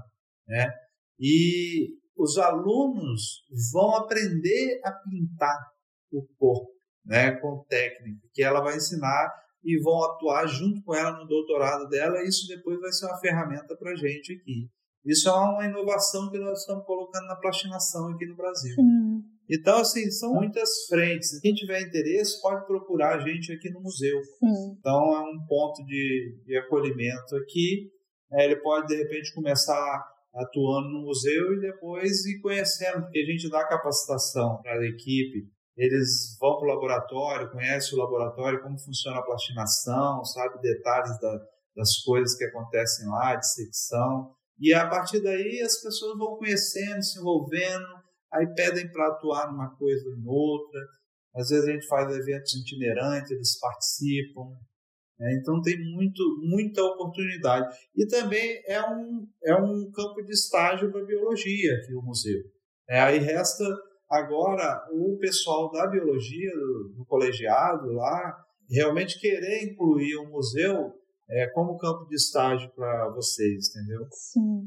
Né? 0.47 0.71
E 1.19 1.97
os 2.17 2.37
alunos 2.37 3.45
vão 3.73 3.97
aprender 3.97 4.81
a 4.85 4.93
pintar 4.93 5.59
o 6.13 6.27
corpo 6.37 6.73
né, 7.05 7.33
com 7.41 7.65
técnica, 7.69 8.29
que 8.35 8.43
ela 8.43 8.61
vai 8.61 8.77
ensinar 8.77 9.33
e 9.65 9.81
vão 9.83 10.03
atuar 10.05 10.47
junto 10.47 10.83
com 10.83 10.95
ela 10.95 11.19
no 11.19 11.27
doutorado 11.27 11.89
dela, 11.89 12.19
e 12.19 12.29
isso 12.29 12.47
depois 12.49 12.81
vai 12.81 12.93
ser 12.93 13.07
uma 13.07 13.19
ferramenta 13.19 13.77
para 13.77 13.93
a 13.93 13.97
gente 13.97 14.33
aqui. 14.33 14.69
Isso 15.05 15.29
é 15.29 15.33
uma 15.33 15.65
inovação 15.65 16.31
que 16.31 16.39
nós 16.39 16.61
estamos 16.61 16.85
colocando 16.85 17.27
na 17.27 17.37
plastinação 17.37 18.09
aqui 18.09 18.27
no 18.27 18.37
Brasil. 18.37 18.75
Sim. 18.75 19.23
Então, 19.51 19.79
assim, 19.79 20.11
são 20.11 20.35
muitas 20.35 20.69
frentes. 20.89 21.41
Quem 21.41 21.55
tiver 21.55 21.81
interesse 21.81 22.41
pode 22.43 22.67
procurar 22.67 23.17
a 23.17 23.21
gente 23.21 23.51
aqui 23.53 23.71
no 23.71 23.81
museu. 23.81 24.23
Sim. 24.23 24.77
Então, 24.79 25.15
é 25.15 25.21
um 25.21 25.47
ponto 25.49 25.83
de, 25.87 26.43
de 26.45 26.57
acolhimento 26.59 27.35
aqui. 27.37 27.91
É, 28.33 28.45
ele 28.45 28.57
pode, 28.57 28.89
de 28.89 28.97
repente, 28.97 29.33
começar 29.33 30.05
atuando 30.35 30.91
no 30.91 31.03
museu 31.03 31.55
e 31.55 31.61
depois 31.61 32.27
ir 32.27 32.41
conhecendo, 32.41 33.03
porque 33.03 33.21
a 33.21 33.25
gente 33.25 33.49
dá 33.49 33.67
capacitação 33.67 34.61
para 34.63 34.79
a 34.79 34.87
equipe 34.87 35.49
eles 35.79 36.37
vão 36.41 36.59
para 36.59 36.67
o 36.67 36.75
laboratório, 36.75 37.53
conhecem 37.53 37.97
o 37.97 38.03
laboratório, 38.03 38.61
como 38.61 38.77
funciona 38.77 39.19
a 39.19 39.23
plastinação, 39.23 40.25
sabe 40.25 40.61
detalhes 40.61 41.19
da, 41.21 41.41
das 41.77 42.03
coisas 42.05 42.37
que 42.37 42.45
acontecem 42.45 43.07
lá, 43.07 43.37
de 43.37 43.49
secção. 43.49 44.35
E 44.59 44.75
a 44.75 44.89
partir 44.89 45.23
daí 45.23 45.61
as 45.63 45.81
pessoas 45.81 46.19
vão 46.19 46.37
conhecendo, 46.37 47.01
se 47.01 47.21
envolvendo, 47.21 47.87
aí 48.33 48.53
pedem 48.55 48.91
para 48.91 49.07
atuar 49.07 49.53
numa 49.53 49.71
coisa 49.77 50.09
ou 50.09 50.17
em 50.17 50.27
outra. 50.27 50.81
Às 51.37 51.51
vezes 51.51 51.69
a 51.69 51.73
gente 51.73 51.87
faz 51.87 52.11
eventos 52.13 52.53
itinerantes, 52.55 53.31
eles 53.31 53.57
participam. 53.61 54.51
Né? 55.17 55.39
Então 55.41 55.63
tem 55.63 55.79
muito, 55.95 56.23
muita 56.43 56.83
oportunidade. 56.83 57.73
E 57.95 58.05
também 58.07 58.61
é 58.67 58.83
um, 58.83 59.29
é 59.45 59.55
um 59.55 59.89
campo 59.93 60.25
de 60.25 60.33
estágio 60.33 60.91
para 60.91 61.05
biologia 61.05 61.75
aqui 61.75 61.95
o 61.95 62.03
museu. 62.03 62.41
É, 62.89 63.01
aí 63.01 63.19
resta 63.19 63.65
Agora, 64.11 64.89
o 64.91 65.19
pessoal 65.19 65.71
da 65.71 65.87
biologia, 65.87 66.51
do, 66.51 66.95
do 66.97 67.05
colegiado 67.05 67.93
lá, 67.93 68.43
realmente 68.67 69.21
querer 69.21 69.65
incluir 69.65 70.17
o 70.17 70.23
um 70.23 70.31
museu 70.31 70.95
é, 71.29 71.47
como 71.49 71.77
campo 71.77 72.07
de 72.09 72.15
estágio 72.15 72.71
para 72.75 73.11
vocês, 73.11 73.69
entendeu? 73.69 74.07
Sim. 74.11 74.67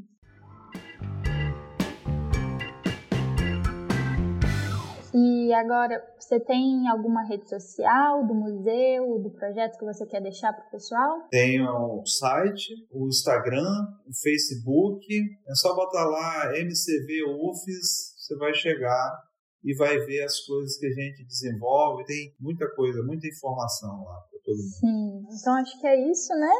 E 5.12 5.52
agora, 5.52 6.00
você 6.16 6.38
tem 6.38 6.88
alguma 6.88 7.24
rede 7.24 7.48
social 7.48 8.24
do 8.24 8.34
museu, 8.34 9.18
do 9.18 9.30
projeto 9.30 9.76
que 9.76 9.84
você 9.84 10.06
quer 10.06 10.22
deixar 10.22 10.52
para 10.52 10.68
o 10.68 10.70
pessoal? 10.70 11.26
Tenho 11.30 12.00
o 12.00 12.06
site, 12.06 12.74
o 12.92 13.08
Instagram, 13.08 13.88
o 14.06 14.14
Facebook. 14.14 15.04
É 15.48 15.54
só 15.56 15.74
botar 15.74 16.04
lá 16.04 16.56
MCV 16.56 17.24
UFES, 17.24 18.14
você 18.16 18.36
vai 18.36 18.54
chegar 18.54 19.31
e 19.64 19.74
vai 19.74 19.98
ver 19.98 20.22
as 20.24 20.40
coisas 20.40 20.76
que 20.76 20.86
a 20.86 20.90
gente 20.90 21.24
desenvolve. 21.24 22.04
Tem 22.04 22.34
muita 22.40 22.68
coisa, 22.74 23.02
muita 23.02 23.26
informação 23.28 24.04
lá 24.04 24.20
para 24.30 24.40
todo 24.44 24.56
mundo. 24.56 24.72
Sim, 24.80 25.26
então 25.30 25.54
acho 25.54 25.80
que 25.80 25.86
é 25.86 26.10
isso, 26.10 26.32
né? 26.34 26.52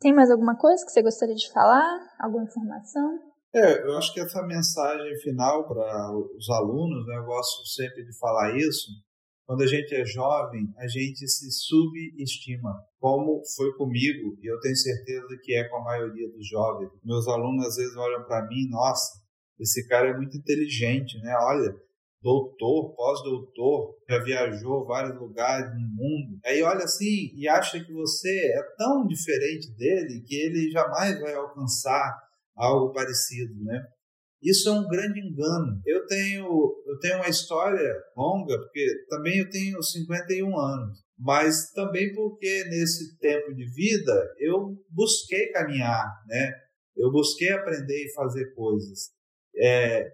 Tem 0.00 0.14
mais 0.14 0.30
alguma 0.30 0.56
coisa 0.56 0.84
que 0.84 0.92
você 0.92 1.02
gostaria 1.02 1.34
de 1.34 1.50
falar? 1.52 1.98
Alguma 2.20 2.44
informação? 2.44 3.18
É, 3.54 3.82
eu 3.86 3.96
acho 3.96 4.12
que 4.12 4.20
essa 4.20 4.42
mensagem 4.42 5.16
final 5.20 5.66
para 5.66 6.14
os 6.36 6.50
alunos, 6.50 7.06
né, 7.06 7.16
eu 7.16 7.24
gosto 7.24 7.66
sempre 7.66 8.04
de 8.04 8.18
falar 8.18 8.54
isso. 8.56 8.90
Quando 9.46 9.62
a 9.62 9.66
gente 9.66 9.94
é 9.94 10.04
jovem, 10.04 10.68
a 10.76 10.88
gente 10.88 11.26
se 11.26 11.50
subestima, 11.50 12.84
como 12.98 13.40
foi 13.56 13.72
comigo, 13.76 14.36
e 14.42 14.50
eu 14.50 14.60
tenho 14.60 14.76
certeza 14.76 15.38
que 15.42 15.54
é 15.54 15.68
com 15.68 15.76
a 15.76 15.84
maioria 15.84 16.28
dos 16.32 16.46
jovens. 16.48 16.90
Meus 17.04 17.28
alunos 17.28 17.64
às 17.64 17.76
vezes 17.76 17.96
olham 17.96 18.24
para 18.24 18.44
mim, 18.48 18.68
nossa, 18.68 19.20
esse 19.58 19.86
cara 19.86 20.08
é 20.10 20.16
muito 20.16 20.36
inteligente, 20.36 21.16
né? 21.22 21.32
Olha, 21.38 21.74
doutor, 22.22 22.94
pós-doutor, 22.94 23.96
já 24.08 24.18
viajou 24.18 24.86
vários 24.86 25.18
lugares 25.18 25.72
no 25.74 25.80
mundo. 25.80 26.38
Aí 26.44 26.62
olha 26.62 26.84
assim 26.84 27.32
e 27.34 27.48
acha 27.48 27.82
que 27.82 27.92
você 27.92 28.52
é 28.52 28.62
tão 28.76 29.06
diferente 29.06 29.70
dele 29.76 30.22
que 30.26 30.34
ele 30.34 30.70
jamais 30.70 31.20
vai 31.20 31.34
alcançar 31.34 32.16
algo 32.56 32.92
parecido, 32.92 33.54
né? 33.64 33.86
Isso 34.42 34.68
é 34.68 34.72
um 34.72 34.86
grande 34.86 35.18
engano. 35.20 35.80
Eu 35.84 36.06
tenho, 36.06 36.46
eu 36.86 36.98
tenho 37.00 37.16
uma 37.16 37.28
história 37.28 37.92
longa, 38.16 38.58
porque 38.58 38.86
também 39.08 39.38
eu 39.38 39.50
tenho 39.50 39.82
51 39.82 40.58
anos, 40.58 40.98
mas 41.18 41.72
também 41.72 42.14
porque 42.14 42.64
nesse 42.64 43.18
tempo 43.18 43.54
de 43.54 43.64
vida 43.72 44.34
eu 44.38 44.76
busquei 44.90 45.50
caminhar, 45.52 46.06
né? 46.26 46.52
Eu 46.96 47.10
busquei 47.10 47.50
aprender 47.50 48.04
e 48.04 48.14
fazer 48.14 48.54
coisas. 48.54 49.10
É, 49.58 50.06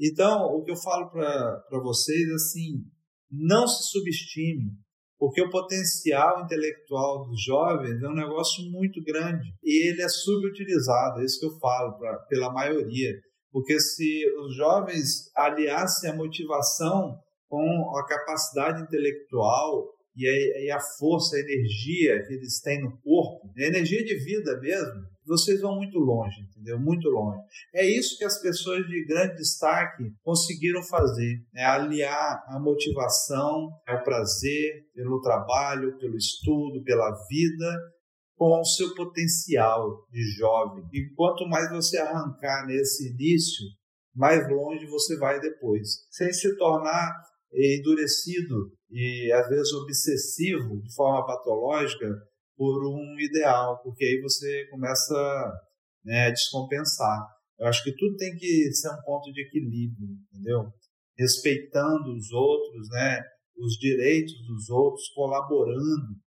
então, 0.00 0.46
o 0.54 0.64
que 0.64 0.70
eu 0.70 0.76
falo 0.76 1.10
para 1.10 1.80
vocês 1.82 2.28
é 2.28 2.34
assim: 2.34 2.84
não 3.30 3.68
se 3.68 3.90
subestime, 3.90 4.72
porque 5.18 5.42
o 5.42 5.50
potencial 5.50 6.42
intelectual 6.42 7.26
dos 7.28 7.44
jovens 7.44 8.02
é 8.02 8.08
um 8.08 8.14
negócio 8.14 8.64
muito 8.70 9.02
grande 9.04 9.54
e 9.62 9.88
ele 9.88 10.00
é 10.00 10.08
subutilizado, 10.08 11.20
é 11.20 11.24
isso 11.24 11.38
que 11.38 11.46
eu 11.46 11.58
falo 11.58 11.98
pra, 11.98 12.16
pela 12.20 12.50
maioria. 12.50 13.12
Porque 13.52 13.78
se 13.78 14.24
os 14.38 14.56
jovens 14.56 15.30
aliassem 15.36 16.08
a 16.08 16.16
motivação 16.16 17.18
com 17.48 17.98
a 17.98 18.06
capacidade 18.06 18.80
intelectual 18.80 19.92
e 20.16 20.26
a, 20.26 20.64
e 20.64 20.70
a 20.70 20.80
força, 20.98 21.36
a 21.36 21.40
energia 21.40 22.24
que 22.26 22.34
eles 22.34 22.60
têm 22.60 22.80
no 22.80 22.96
corpo, 23.02 23.52
a 23.58 23.62
energia 23.62 24.02
de 24.02 24.14
vida 24.24 24.58
mesmo, 24.60 25.02
vocês 25.26 25.60
vão 25.60 25.76
muito 25.76 25.98
longe, 25.98 26.40
entendeu? 26.42 26.78
Muito 26.78 27.08
longe. 27.08 27.40
É 27.74 27.84
isso 27.86 28.16
que 28.18 28.24
as 28.24 28.40
pessoas 28.40 28.86
de 28.86 29.04
grande 29.04 29.36
destaque 29.36 30.04
conseguiram 30.22 30.82
fazer, 30.82 31.44
é 31.54 31.64
aliar 31.64 32.42
a 32.48 32.58
motivação, 32.58 33.68
o 33.88 34.02
prazer 34.02 34.84
pelo 34.94 35.20
trabalho, 35.20 35.96
pelo 35.98 36.16
estudo, 36.16 36.82
pela 36.82 37.10
vida, 37.28 37.78
com 38.36 38.58
o 38.60 38.64
seu 38.64 38.94
potencial 38.94 40.06
de 40.10 40.22
jovem. 40.38 40.84
E 40.92 41.12
quanto 41.14 41.46
mais 41.46 41.70
você 41.70 41.98
arrancar 41.98 42.66
nesse 42.66 43.10
início, 43.12 43.64
mais 44.14 44.48
longe 44.50 44.86
você 44.86 45.16
vai 45.18 45.38
depois, 45.40 46.06
sem 46.10 46.32
se 46.32 46.56
tornar 46.56 47.12
endurecido 47.52 48.72
e 48.90 49.32
às 49.32 49.48
vezes 49.48 49.72
obsessivo 49.72 50.80
de 50.80 50.94
forma 50.94 51.26
patológica 51.26 52.06
por 52.60 52.86
um 52.86 53.18
ideal, 53.18 53.80
porque 53.82 54.04
aí 54.04 54.20
você 54.20 54.66
começa 54.66 55.14
né, 56.04 56.26
a 56.26 56.30
descompensar. 56.30 57.26
Eu 57.58 57.66
acho 57.66 57.82
que 57.82 57.96
tudo 57.96 58.18
tem 58.18 58.36
que 58.36 58.70
ser 58.74 58.90
um 58.90 59.02
ponto 59.02 59.32
de 59.32 59.40
equilíbrio, 59.40 60.08
entendeu? 60.30 60.70
Respeitando 61.18 62.14
os 62.14 62.30
outros, 62.30 62.86
né? 62.90 63.22
Os 63.56 63.78
direitos 63.78 64.34
dos 64.46 64.68
outros, 64.68 65.08
colaborando. 65.14 66.20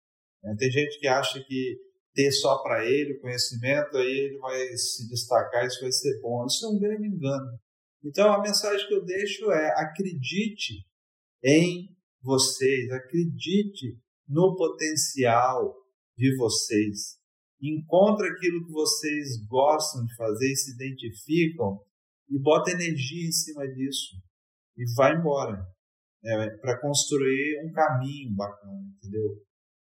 Né? 0.44 0.56
Tem 0.58 0.72
gente 0.72 1.00
que 1.00 1.08
acha 1.08 1.40
que 1.40 1.78
ter 2.16 2.32
só 2.32 2.64
para 2.64 2.84
ele 2.84 3.14
o 3.14 3.22
conhecimento, 3.22 3.96
aí 3.96 4.08
ele 4.08 4.40
vai 4.40 4.60
se 4.76 5.08
destacar, 5.10 5.68
isso 5.68 5.82
vai 5.82 5.92
ser 5.92 6.20
bom. 6.20 6.48
Isso 6.48 6.66
é 6.66 6.70
um 6.70 6.80
grande 6.80 7.10
engano. 7.10 7.60
Então 8.04 8.34
a 8.34 8.42
mensagem 8.42 8.88
que 8.88 8.96
eu 8.96 9.06
deixo 9.06 9.52
é: 9.52 9.72
acredite 9.78 10.84
em 11.44 11.90
vocês, 12.24 12.92
acredite 12.92 14.00
no 14.28 14.56
potencial 14.56 15.83
de 16.18 16.36
vocês. 16.38 17.18
Encontre 17.62 18.28
aquilo 18.28 18.66
que 18.66 18.72
vocês 18.72 19.46
gostam 19.48 20.06
de 20.06 20.16
fazer 20.16 20.52
e 20.52 20.56
se 20.56 20.74
identificam 20.74 21.80
e 22.30 22.38
bota 22.40 22.72
energia 22.72 23.28
em 23.28 23.32
cima 23.32 23.68
disso 23.68 24.18
e 24.78 24.84
vai 24.96 25.16
embora 25.16 25.66
né, 26.24 26.50
para 26.62 26.80
construir 26.80 27.66
um 27.66 27.72
caminho 27.72 28.36
bacana, 28.36 28.82
entendeu? 28.98 29.42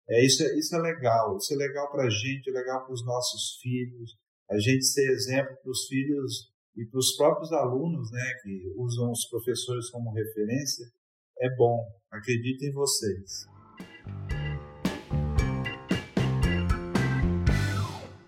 É 0.10 0.26
isso, 0.26 0.44
é, 0.44 0.58
isso 0.58 0.76
é 0.76 0.80
legal, 0.80 1.36
isso 1.38 1.54
é 1.54 1.58
legal 1.58 1.92
para 1.92 2.06
a 2.06 2.10
gente, 2.10 2.50
é 2.50 2.54
legal 2.54 2.86
para 2.86 2.94
os 2.94 3.06
nossos 3.06 3.60
filhos, 3.62 4.18
a 4.50 4.58
gente 4.58 4.86
ser 4.86 5.12
exemplo 5.12 5.56
para 5.62 5.72
os 5.72 5.86
filhos 5.88 6.52
e 6.78 6.86
para 6.86 7.00
os 7.00 7.16
próprios 7.18 7.52
alunos, 7.52 8.10
né, 8.12 8.34
que 8.42 8.74
usam 8.78 9.12
os 9.12 9.28
professores 9.30 9.90
como 9.90 10.14
referência, 10.14 10.86
é 11.40 11.56
bom. 11.56 11.86
Acredito 12.12 12.64
em 12.64 12.72
vocês. 12.72 13.46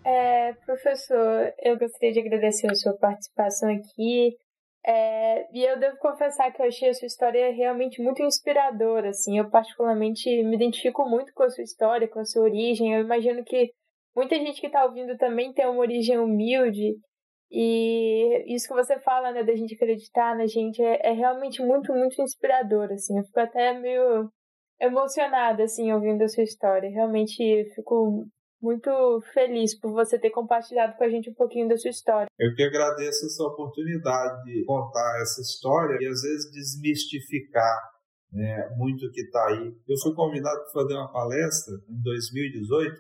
É, 0.10 0.53
professor, 0.66 1.53
eu 1.60 1.78
gostaria 1.78 2.12
de 2.12 2.20
agradecer 2.20 2.66
a 2.68 2.74
sua 2.74 2.97
participação 2.97 3.70
aqui. 3.70 4.36
É, 4.84 5.55
e 5.55 5.64
eu 5.64 5.80
devo 5.80 5.97
confessar 5.97 6.51
que 6.51 6.60
eu 6.60 6.66
achei 6.66 6.89
a 6.89 6.93
sua 6.95 7.05
história 7.05 7.53
realmente 7.53 8.01
muito 8.01 8.24
inspiradora. 8.24 9.10
Assim, 9.10 9.38
eu 9.38 9.51
particularmente 9.51 10.28
me 10.43 10.55
identifico 10.55 11.07
muito 11.07 11.32
com 11.36 11.43
a 11.43 11.49
sua 11.51 11.64
história, 11.64 12.07
com 12.07 12.20
a 12.20 12.26
sua 12.26 12.41
origem. 12.41 12.91
Eu 12.95 13.01
imagino 13.01 13.43
que 13.43 13.72
muita 14.16 14.36
gente 14.36 14.60
que 14.60 14.66
está 14.66 14.84
ouvindo 14.84 15.16
também 15.16 15.53
tem 15.53 15.68
uma 15.68 15.80
origem 15.80 16.18
humilde. 16.18 16.95
E 17.51 18.55
isso 18.55 18.68
que 18.68 18.74
você 18.74 18.99
fala, 18.99 19.32
né, 19.32 19.43
da 19.43 19.55
gente 19.55 19.76
acreditar 19.76 20.36
na 20.36 20.47
gente, 20.47 20.82
é, 20.82 21.10
é 21.10 21.12
realmente 21.12 21.62
muito, 21.62 21.93
muito 21.93 22.20
inspirador. 22.20 22.91
Assim, 22.91 23.16
eu 23.16 23.24
fico 23.26 23.39
até 23.41 23.74
meio 23.74 24.28
emocionada, 24.82 25.64
assim, 25.66 25.93
ouvindo 25.93 26.24
a 26.24 26.28
sua 26.28 26.43
história. 26.43 26.89
Realmente 26.89 27.64
fico 27.76 28.26
muito 28.62 29.22
feliz 29.34 29.78
por 29.80 29.91
você 29.91 30.20
ter 30.20 30.30
compartilhado 30.30 30.97
com 30.97 31.03
a 31.03 31.10
gente 31.10 31.30
um 31.30 31.34
pouquinho 31.34 31.68
da 31.68 31.78
sua 31.78 31.89
história. 31.89 32.28
Eu 32.38 32.53
que 32.55 32.64
agradeço 32.64 33.26
essa 33.26 33.43
oportunidade 33.43 34.43
de 34.43 34.64
contar 34.66 35.22
essa 35.22 35.41
história 35.41 35.97
e 35.99 36.07
às 36.07 36.22
vezes 36.22 36.51
desmistificar 36.51 37.78
né, 38.32 38.70
muito 38.78 39.05
o 39.05 39.12
que 39.12 39.22
está 39.22 39.47
aí. 39.47 39.74
Eu 39.88 39.97
fui 40.01 40.14
convidado 40.14 40.60
para 40.64 40.82
fazer 40.82 40.93
uma 40.93 41.12
palestra 41.12 41.74
em 41.89 42.01
2018, 42.01 42.95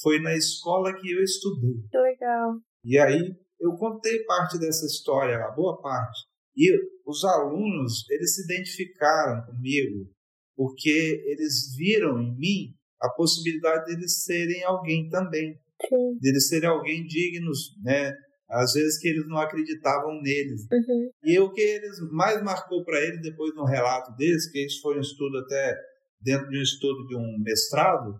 foi 0.00 0.20
na 0.20 0.34
escola 0.34 0.94
que 0.94 1.10
eu 1.10 1.22
estudei. 1.22 1.82
Que 1.90 1.98
legal. 1.98 2.54
E 2.84 2.98
aí 2.98 3.36
eu 3.60 3.72
contei 3.76 4.24
parte 4.24 4.58
dessa 4.58 4.86
história, 4.86 5.44
a 5.44 5.50
boa 5.50 5.80
parte. 5.80 6.20
E 6.56 6.72
os 7.06 7.24
alunos, 7.24 8.08
eles 8.10 8.34
se 8.34 8.44
identificaram 8.44 9.44
comigo 9.46 10.10
porque 10.56 11.24
eles 11.26 11.74
viram 11.76 12.20
em 12.20 12.36
mim 12.36 12.74
a 13.00 13.08
possibilidade 13.10 13.86
de 13.86 13.92
eles 13.92 14.24
serem 14.24 14.62
alguém 14.64 15.08
também, 15.08 15.58
Sim. 15.88 16.18
de 16.20 16.28
eles 16.28 16.48
serem 16.48 16.68
alguém 16.68 17.06
dignos, 17.06 17.74
né? 17.82 18.12
Às 18.48 18.72
vezes 18.72 18.98
que 18.98 19.08
eles 19.08 19.26
não 19.28 19.38
acreditavam 19.38 20.20
neles. 20.20 20.62
Uhum. 20.72 21.10
E 21.22 21.38
o 21.38 21.52
que 21.52 21.60
eles 21.60 21.98
mais 22.10 22.42
marcou 22.42 22.84
para 22.84 23.00
eles 23.00 23.22
depois 23.22 23.54
no 23.54 23.64
relato 23.64 24.14
deles, 24.16 24.50
que 24.50 24.66
isso 24.66 24.80
foi 24.82 24.98
um 24.98 25.00
estudo 25.00 25.38
até 25.38 25.76
dentro 26.20 26.48
de 26.48 26.58
um 26.58 26.62
estudo 26.62 27.06
de 27.06 27.16
um 27.16 27.38
mestrado, 27.38 28.12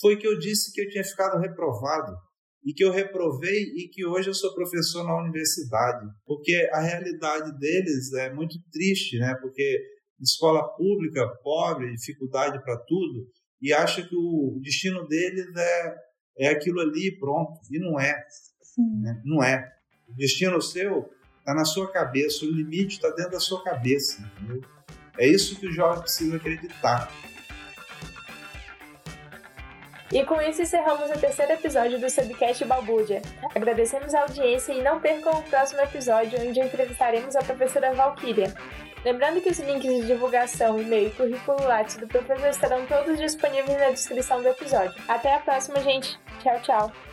foi 0.00 0.16
que 0.16 0.26
eu 0.26 0.38
disse 0.38 0.72
que 0.72 0.80
eu 0.80 0.88
tinha 0.88 1.04
ficado 1.04 1.38
reprovado 1.38 2.16
e 2.64 2.72
que 2.72 2.84
eu 2.84 2.90
reprovei 2.90 3.62
e 3.76 3.88
que 3.88 4.06
hoje 4.06 4.30
eu 4.30 4.34
sou 4.34 4.54
professor 4.54 5.04
na 5.04 5.20
universidade, 5.20 6.06
porque 6.24 6.68
a 6.72 6.80
realidade 6.80 7.56
deles 7.58 8.12
é 8.14 8.32
muito 8.32 8.56
triste, 8.70 9.18
né? 9.18 9.34
Porque 9.40 9.80
escola 10.20 10.66
pública, 10.76 11.26
pobre, 11.42 11.92
dificuldade 11.92 12.62
para 12.62 12.78
tudo, 12.86 13.26
e 13.62 13.72
acha 13.72 14.02
que 14.02 14.16
o 14.16 14.58
destino 14.60 15.06
deles 15.06 15.46
é, 15.56 15.96
é 16.38 16.48
aquilo 16.48 16.80
ali 16.80 17.16
pronto. 17.16 17.60
E 17.70 17.78
não 17.78 17.98
é. 17.98 18.26
Né? 19.00 19.22
Não 19.24 19.42
é. 19.42 19.72
O 20.08 20.14
destino 20.14 20.60
seu 20.60 21.08
está 21.38 21.54
na 21.54 21.64
sua 21.64 21.90
cabeça, 21.90 22.44
o 22.44 22.50
limite 22.50 22.96
está 22.96 23.08
dentro 23.10 23.32
da 23.32 23.40
sua 23.40 23.62
cabeça. 23.62 24.20
Entendeu? 24.36 24.62
É 25.16 25.28
isso 25.28 25.58
que 25.60 25.68
o 25.68 25.72
jovem 25.72 26.02
precisa 26.02 26.36
acreditar. 26.36 27.10
E 30.12 30.24
com 30.24 30.40
isso 30.42 30.60
encerramos 30.60 31.10
o 31.10 31.18
terceiro 31.18 31.52
episódio 31.52 31.98
do 31.98 32.10
Subcast 32.10 32.64
Balbúrdia. 32.66 33.22
Agradecemos 33.54 34.14
a 34.14 34.20
audiência 34.20 34.74
e 34.74 34.82
não 34.82 35.00
percam 35.00 35.32
o 35.32 35.42
próximo 35.44 35.80
episódio, 35.80 36.38
onde 36.46 36.60
entrevistaremos 36.60 37.34
a 37.34 37.42
professora 37.42 37.94
Valkyria. 37.94 38.52
Lembrando 39.04 39.40
que 39.40 39.48
os 39.48 39.58
links 39.58 39.82
de 39.82 40.06
divulgação, 40.06 40.80
e-mail 40.80 41.08
e 41.08 41.12
currículo 41.12 41.64
Lattes 41.64 41.96
do 41.96 42.06
professor 42.06 42.48
estarão 42.48 42.84
todos 42.86 43.18
disponíveis 43.18 43.78
na 43.78 43.90
descrição 43.90 44.42
do 44.42 44.48
episódio. 44.48 44.94
Até 45.08 45.34
a 45.34 45.38
próxima, 45.38 45.80
gente. 45.80 46.20
Tchau, 46.42 46.60
tchau. 46.60 47.11